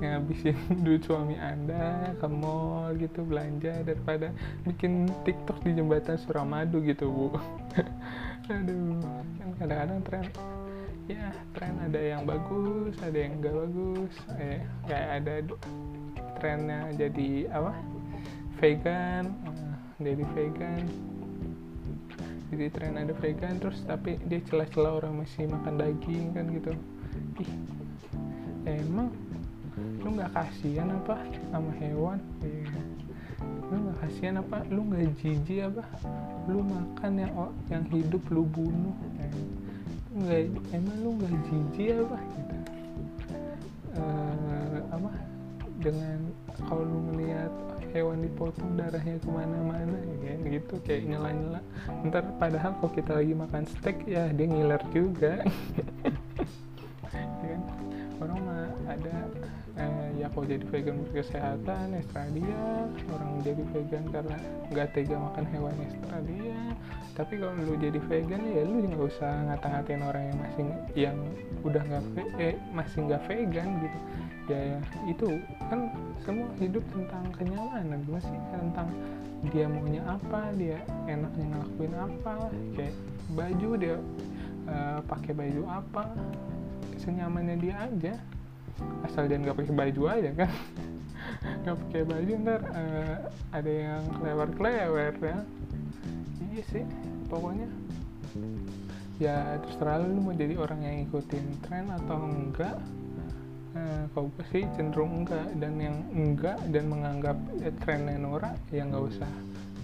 Ngabisin 0.00 0.56
duit 0.84 1.02
suami 1.04 1.36
anda 1.40 2.12
ke 2.16 2.28
mall 2.28 2.92
gitu 2.96 3.24
belanja 3.24 3.82
daripada 3.84 4.32
bikin 4.68 5.08
tiktok 5.24 5.60
di 5.64 5.76
jembatan 5.76 6.16
Suramadu 6.20 6.84
gitu 6.84 7.08
bu. 7.08 7.26
Aduh 8.52 9.04
kan 9.36 9.48
kadang-kadang 9.60 10.00
tren 10.08 10.24
ya 11.08 11.32
tren 11.56 11.74
ada 11.84 12.00
yang 12.00 12.22
bagus 12.24 12.96
ada 13.04 13.16
yang 13.16 13.40
enggak 13.40 13.54
bagus. 13.56 14.14
Eh, 14.40 14.60
kayak 14.88 15.08
ada 15.22 15.34
trennya 16.40 16.80
jadi 16.96 17.48
apa? 17.52 17.72
Vegan 18.58 19.30
uh, 19.46 19.74
jadi 20.02 20.24
vegan 20.34 20.82
jadi 22.48 22.66
tren 22.72 22.96
ada 22.96 23.12
vegan 23.12 23.60
terus 23.60 23.84
tapi 23.84 24.16
dia 24.24 24.40
celah-celah 24.48 25.04
orang 25.04 25.20
masih 25.20 25.44
makan 25.48 25.76
daging 25.76 26.32
kan 26.32 26.44
gitu. 26.48 26.72
Ih 27.44 27.52
emang 28.68 29.12
lu 30.02 30.08
nggak 30.16 30.32
kasihan 30.32 30.88
apa 30.90 31.16
sama 31.52 31.70
hewan? 31.78 32.18
Iya. 32.42 32.82
lu 33.68 33.76
nggak 33.84 33.98
kasihan 34.00 34.36
apa? 34.40 34.58
Lu 34.72 34.80
nggak 34.88 35.04
jijik 35.20 35.60
apa? 35.70 35.84
Lu 36.48 36.64
makan 36.64 37.12
yang 37.20 37.32
yang 37.68 37.84
hidup 37.92 38.22
lu 38.32 38.42
bunuh 38.48 38.96
nggak 40.18 40.50
emang 40.74 40.98
lu 41.04 41.10
nggak 41.20 41.34
jijik 41.46 42.00
apa? 42.00 42.18
Gitu. 42.18 42.56
Uh, 43.94 44.78
apa? 44.88 45.10
Dengan 45.78 46.18
kalau 46.66 46.82
lu 46.82 46.98
melihat 47.12 47.52
hewan 47.98 48.22
dipotong 48.22 48.78
darahnya 48.78 49.18
ke 49.18 49.28
mana-mana 49.28 49.98
ya 50.22 50.34
gitu 50.46 50.74
kayak 50.86 51.02
nyela-nyela. 51.10 51.60
Ntar 52.06 52.24
padahal 52.38 52.72
kalau 52.78 52.92
kita 52.94 53.12
lagi 53.18 53.34
makan 53.34 53.64
steak 53.66 54.06
ya 54.06 54.30
dia 54.30 54.46
ngiler 54.46 54.82
juga. 54.94 55.42
Ya 57.18 57.56
kan? 57.56 57.62
orang 58.18 58.38
mah 58.44 58.70
ada 58.90 59.16
eh, 59.78 60.08
ya 60.18 60.26
kalau 60.30 60.46
jadi 60.46 60.64
vegan 60.74 60.96
berkesehatan 61.06 61.86
ekstra 62.02 62.26
dia 62.34 62.62
orang 63.14 63.30
jadi 63.46 63.62
vegan 63.72 64.04
karena 64.10 64.36
nggak 64.74 64.88
tega 64.92 65.16
makan 65.16 65.44
hewan 65.54 65.74
ekstra 65.86 66.16
tapi 67.18 67.34
kalau 67.42 67.50
lu 67.66 67.74
jadi 67.74 67.98
vegan 67.98 68.38
ya 68.46 68.62
lu 68.62 68.86
nggak 68.86 69.10
usah 69.10 69.50
ngata-ngatain 69.50 70.06
orang 70.06 70.22
yang 70.30 70.38
masih 70.38 70.64
yang 70.94 71.18
udah 71.66 71.82
nggak 71.82 72.02
eh, 72.38 72.54
masih 72.70 73.10
nggak 73.10 73.22
vegan 73.26 73.68
gitu. 73.82 73.98
Ya 74.46 74.78
itu 75.10 75.28
kan 75.66 75.90
semua 76.22 76.46
hidup 76.62 76.86
tentang 76.94 77.26
kenyamanan 77.34 78.00
masih 78.06 78.38
tentang 78.54 78.86
dia 79.50 79.66
maunya 79.66 80.02
apa 80.06 80.54
dia 80.54 80.78
enaknya 81.10 81.58
ngelakuin 81.58 81.94
apa 81.98 82.34
kayak 82.78 82.94
baju 83.34 83.70
dia 83.74 83.96
uh, 84.70 84.98
pakai 85.10 85.32
baju 85.34 85.62
apa 85.66 86.14
senyamannya 87.02 87.58
dia 87.58 87.74
aja. 87.82 88.14
Asal 89.02 89.26
dia 89.26 89.42
nggak 89.42 89.58
pakai 89.58 89.74
baju 89.74 90.02
aja 90.06 90.30
kan. 90.38 90.52
Nggak 91.66 91.76
pakai 91.82 92.02
baju 92.08 92.32
ntar 92.46 92.60
uh, 92.72 93.16
ada 93.50 93.72
yang 93.74 94.02
kelewar 94.16 94.48
kelewar 94.54 95.12
ya. 95.18 95.38
Iya 96.54 96.62
sih 96.72 97.07
pokoknya. 97.28 97.68
Ya 99.22 99.60
terserah 99.62 100.02
lu 100.02 100.20
mau 100.24 100.34
jadi 100.34 100.54
orang 100.58 100.80
yang 100.82 100.96
ikutin 101.08 101.44
tren 101.64 101.86
atau 101.90 102.18
enggak 102.28 102.76
Eh, 103.78 104.02
gue 104.10 104.44
sih 104.50 104.64
cenderung 104.74 105.24
enggak. 105.24 105.46
Dan 105.60 105.78
yang 105.78 105.96
enggak 106.10 106.58
dan 106.72 106.84
menganggap 106.88 107.36
ya, 107.60 107.70
trennya 107.84 108.16
Nora 108.16 108.52
ya 108.72 108.82
nggak 108.88 109.04
usah. 109.04 109.30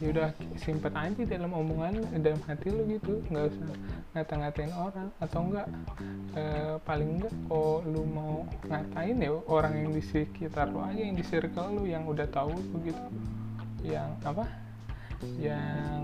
Ya 0.02 0.10
udah 0.10 0.28
simpen 0.58 0.90
aja 0.98 1.22
dalam 1.22 1.54
omongan 1.54 2.02
dalam 2.18 2.40
hati 2.48 2.72
lo 2.72 2.82
gitu. 2.88 3.22
Nggak 3.30 3.54
usah 3.54 3.66
ngata-ngatain 4.16 4.72
orang 4.74 5.08
atau 5.22 5.40
enggak. 5.46 5.68
E, 6.34 6.42
paling 6.82 7.10
enggak 7.20 7.34
kalau 7.46 7.84
lu 7.86 8.02
mau 8.08 8.34
ngatain 8.66 9.16
ya 9.20 9.30
orang 9.46 9.74
yang 9.78 9.90
di 9.94 10.02
sekitar 10.02 10.72
lo 10.74 10.82
aja 10.82 10.98
yang 10.98 11.14
di 11.14 11.24
circle 11.24 11.78
lu 11.78 11.84
yang 11.86 12.08
udah 12.08 12.26
tahu 12.32 12.56
begitu 12.74 13.04
yang 13.84 14.10
apa? 14.24 14.48
Yang 15.38 16.02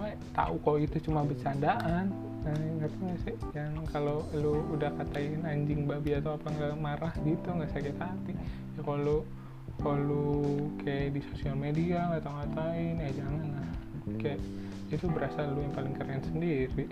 apa 0.00 0.16
tahu 0.32 0.54
kok 0.64 0.76
itu 0.80 0.96
cuma 1.12 1.20
bercandaan. 1.28 2.08
Nah, 2.40 2.56
ngerti 2.56 3.00
gak 3.04 3.20
sih? 3.20 3.36
Yang 3.52 3.72
kalau 3.92 4.24
lu 4.32 4.64
udah 4.72 4.88
katain 4.96 5.44
anjing 5.44 5.84
babi 5.84 6.16
atau 6.16 6.40
apa 6.40 6.48
nggak 6.48 6.80
marah 6.80 7.12
gitu 7.20 7.48
nggak 7.52 7.68
sakit 7.76 7.96
hati 8.00 8.32
ya 8.76 8.80
kalau 8.80 9.28
kalau 9.76 10.40
kayak 10.80 11.16
di 11.16 11.20
sosial 11.28 11.52
media 11.52 12.08
atau 12.16 12.32
ngatain 12.32 12.96
ya 12.96 13.10
jangan 13.12 13.44
lah. 13.52 13.68
Kayak 14.16 14.40
itu 14.88 15.06
berasa 15.12 15.38
lu 15.52 15.60
yang 15.60 15.74
paling 15.76 15.94
keren 16.00 16.22
sendiri. 16.24 16.86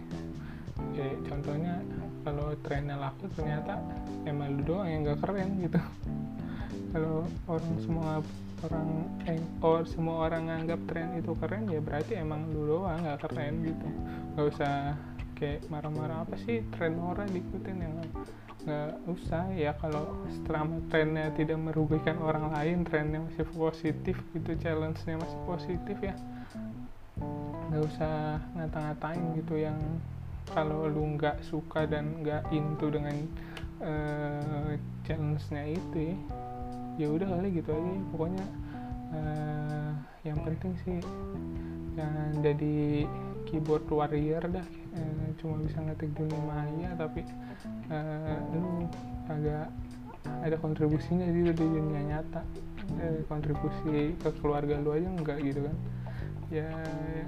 Kayak 0.92 1.16
contohnya 1.32 1.74
kalau 2.28 2.52
trennya 2.60 2.96
laku 3.00 3.24
ternyata 3.32 3.80
emang 4.28 4.60
lu 4.60 4.62
doang 4.68 4.88
yang 4.88 5.00
gak 5.08 5.20
keren 5.24 5.64
gitu. 5.64 5.80
Kalau 6.92 7.24
orang 7.48 7.76
semua 7.80 8.20
orang 8.66 8.88
eh, 9.28 9.40
or 9.62 9.86
semua 9.86 10.26
orang 10.26 10.50
nganggap 10.50 10.80
tren 10.90 11.14
itu 11.14 11.32
keren 11.38 11.70
ya 11.70 11.78
berarti 11.78 12.18
emang 12.18 12.50
lu 12.50 12.66
doang 12.66 13.04
gak 13.04 13.28
keren 13.28 13.62
gitu. 13.62 13.88
Gak 14.34 14.46
usah 14.54 14.74
kayak 15.38 15.70
marah-marah 15.70 16.26
apa 16.26 16.34
sih 16.42 16.66
tren 16.74 16.98
orang 16.98 17.30
diikutin 17.30 17.78
yang 17.78 17.94
nggak 18.66 18.90
usah 19.06 19.48
ya 19.54 19.70
kalau 19.78 20.26
selama 20.44 20.82
trennya 20.90 21.30
tidak 21.38 21.56
merugikan 21.62 22.18
orang 22.18 22.50
lain 22.50 22.82
trennya 22.82 23.22
masih 23.22 23.46
positif 23.54 24.18
gitu 24.34 24.50
challenge-nya 24.58 25.14
masih 25.14 25.40
positif 25.46 25.96
ya. 26.02 26.14
Nggak 27.70 27.82
usah 27.86 28.42
ngata-ngatain 28.58 29.24
gitu 29.40 29.54
yang 29.62 29.78
kalau 30.50 30.90
lu 30.90 31.16
nggak 31.16 31.38
suka 31.46 31.86
dan 31.86 32.18
nggak 32.20 32.44
into 32.50 32.90
dengan 32.90 33.16
uh, 33.80 34.74
challenge-nya 35.06 35.78
itu 35.78 36.12
ya, 36.12 36.16
ya 36.98 37.06
udah 37.06 37.26
kali 37.30 37.48
gitu 37.54 37.70
aja. 37.70 37.92
Pokoknya 38.10 38.44
uh, 39.14 39.90
yang 40.26 40.38
penting 40.42 40.74
sih 40.82 40.98
jangan 41.94 42.30
jadi 42.42 43.06
keyboard 43.46 43.86
warrior 43.88 44.42
dah. 44.50 44.66
Uh, 44.92 45.30
cuma 45.38 45.62
bisa 45.62 45.78
ngetik 45.78 46.10
dunia 46.18 46.42
maya 46.42 46.90
tapi 46.98 47.22
uh, 47.88 48.36
lu 48.50 48.90
agak 49.30 49.70
ada 50.42 50.56
kontribusinya 50.58 51.24
di 51.30 51.54
dunia 51.54 52.02
nyata. 52.18 52.42
Uh, 52.98 53.22
kontribusi 53.30 54.16
ke 54.18 54.30
keluarga 54.42 54.82
lu 54.82 54.90
aja 54.92 55.08
enggak 55.08 55.38
gitu 55.40 55.62
kan. 55.62 55.76
Ya, 56.48 56.68
ya 57.14 57.26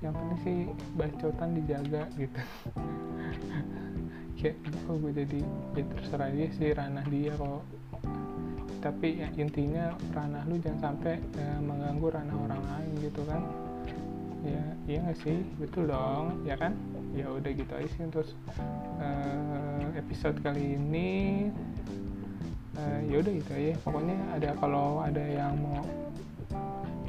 yang 0.00 0.16
penting 0.16 0.38
sih 0.44 0.56
bacotan 0.96 1.56
dijaga 1.56 2.08
gitu. 2.16 2.40
Kayak 4.40 4.56
oh 4.88 4.96
gue 4.96 5.12
jadi 5.12 5.40
ya 5.76 5.84
terserah 5.84 6.30
dia 6.32 6.48
sih 6.56 6.72
ranah 6.72 7.04
dia 7.12 7.36
kok 7.36 7.60
tapi 8.80 9.20
ya, 9.20 9.28
intinya 9.36 9.92
ranah 10.16 10.42
lu 10.48 10.56
jangan 10.58 10.92
sampai 10.92 11.20
uh, 11.36 11.60
mengganggu 11.60 12.06
ranah 12.10 12.36
orang 12.48 12.62
lain 12.64 12.92
gitu 13.04 13.22
kan. 13.28 13.40
Ya 14.40 14.64
iya 14.88 14.98
gak 15.04 15.20
sih? 15.20 15.44
Betul 15.60 15.92
dong 15.92 16.40
ya 16.48 16.56
kan? 16.56 16.72
Ya 17.12 17.28
udah 17.28 17.50
gitu 17.52 17.72
aja 17.76 17.88
sih 17.92 18.02
untuk 18.08 18.24
uh, 18.96 19.84
episode 20.00 20.40
kali 20.40 20.80
ini. 20.80 21.52
Uh, 22.80 23.00
ya 23.12 23.20
udah 23.20 23.32
gitu 23.36 23.52
aja. 23.52 23.72
Pokoknya 23.84 24.16
ada 24.32 24.50
kalau 24.56 25.04
ada 25.04 25.20
yang 25.20 25.60
mau 25.60 25.84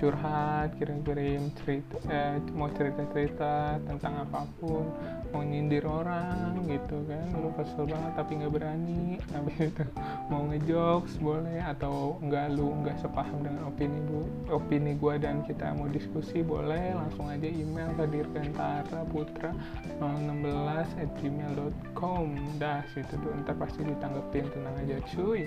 curhat 0.01 0.73
kirim-kirim 0.81 1.53
cerita 1.61 2.01
eh, 2.09 2.41
mau 2.57 2.73
cerita-cerita 2.73 3.77
tentang 3.85 4.25
apa 4.25 4.49
pun 4.57 4.89
mau 5.29 5.45
nyindir 5.45 5.85
orang 5.85 6.57
gitu 6.65 7.05
kan. 7.05 7.29
Lu 7.37 7.53
kesel 7.53 7.85
banget 7.85 8.17
tapi 8.17 8.41
nggak 8.41 8.51
berani 8.51 9.21
habis 9.37 9.57
itu 9.61 9.85
mau 10.33 10.49
ngejokes 10.49 11.21
boleh 11.21 11.61
atau 11.61 12.17
enggak 12.25 12.49
lu 12.57 12.73
nggak 12.81 12.97
sepaham 12.97 13.45
dengan 13.45 13.69
opini 13.69 14.01
bu 14.09 14.25
opini 14.49 14.97
gua 14.97 15.21
dan 15.21 15.45
kita 15.45 15.69
mau 15.77 15.85
diskusi 15.85 16.41
boleh 16.41 16.97
langsung 16.97 17.29
aja 17.29 17.45
email 17.45 17.93
ke 17.93 18.09
dirgantara 18.09 19.05
putra 19.13 19.53
016 20.01 20.97
at 20.97 21.09
gmail.com 21.21 22.25
dah 22.57 22.81
situ 22.97 23.13
tuh. 23.21 23.31
Ntar 23.45 23.53
pasti 23.61 23.85
ditanggepin 23.85 24.49
tenang 24.49 24.75
aja 24.81 24.97
cuy. 25.13 25.45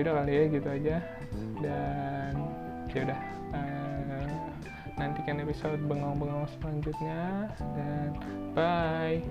Yaudah 0.00 0.24
kali 0.24 0.32
ya 0.32 0.44
gitu 0.48 0.68
aja. 0.72 0.96
Dan 1.60 2.32
ya 2.92 3.08
udah 3.08 3.20
uh, 3.56 3.81
nantikan 4.96 5.40
episode 5.40 5.80
bengong-bengong 5.88 6.48
selanjutnya. 6.58 7.48
Dan 7.76 8.10
bye 8.52 9.22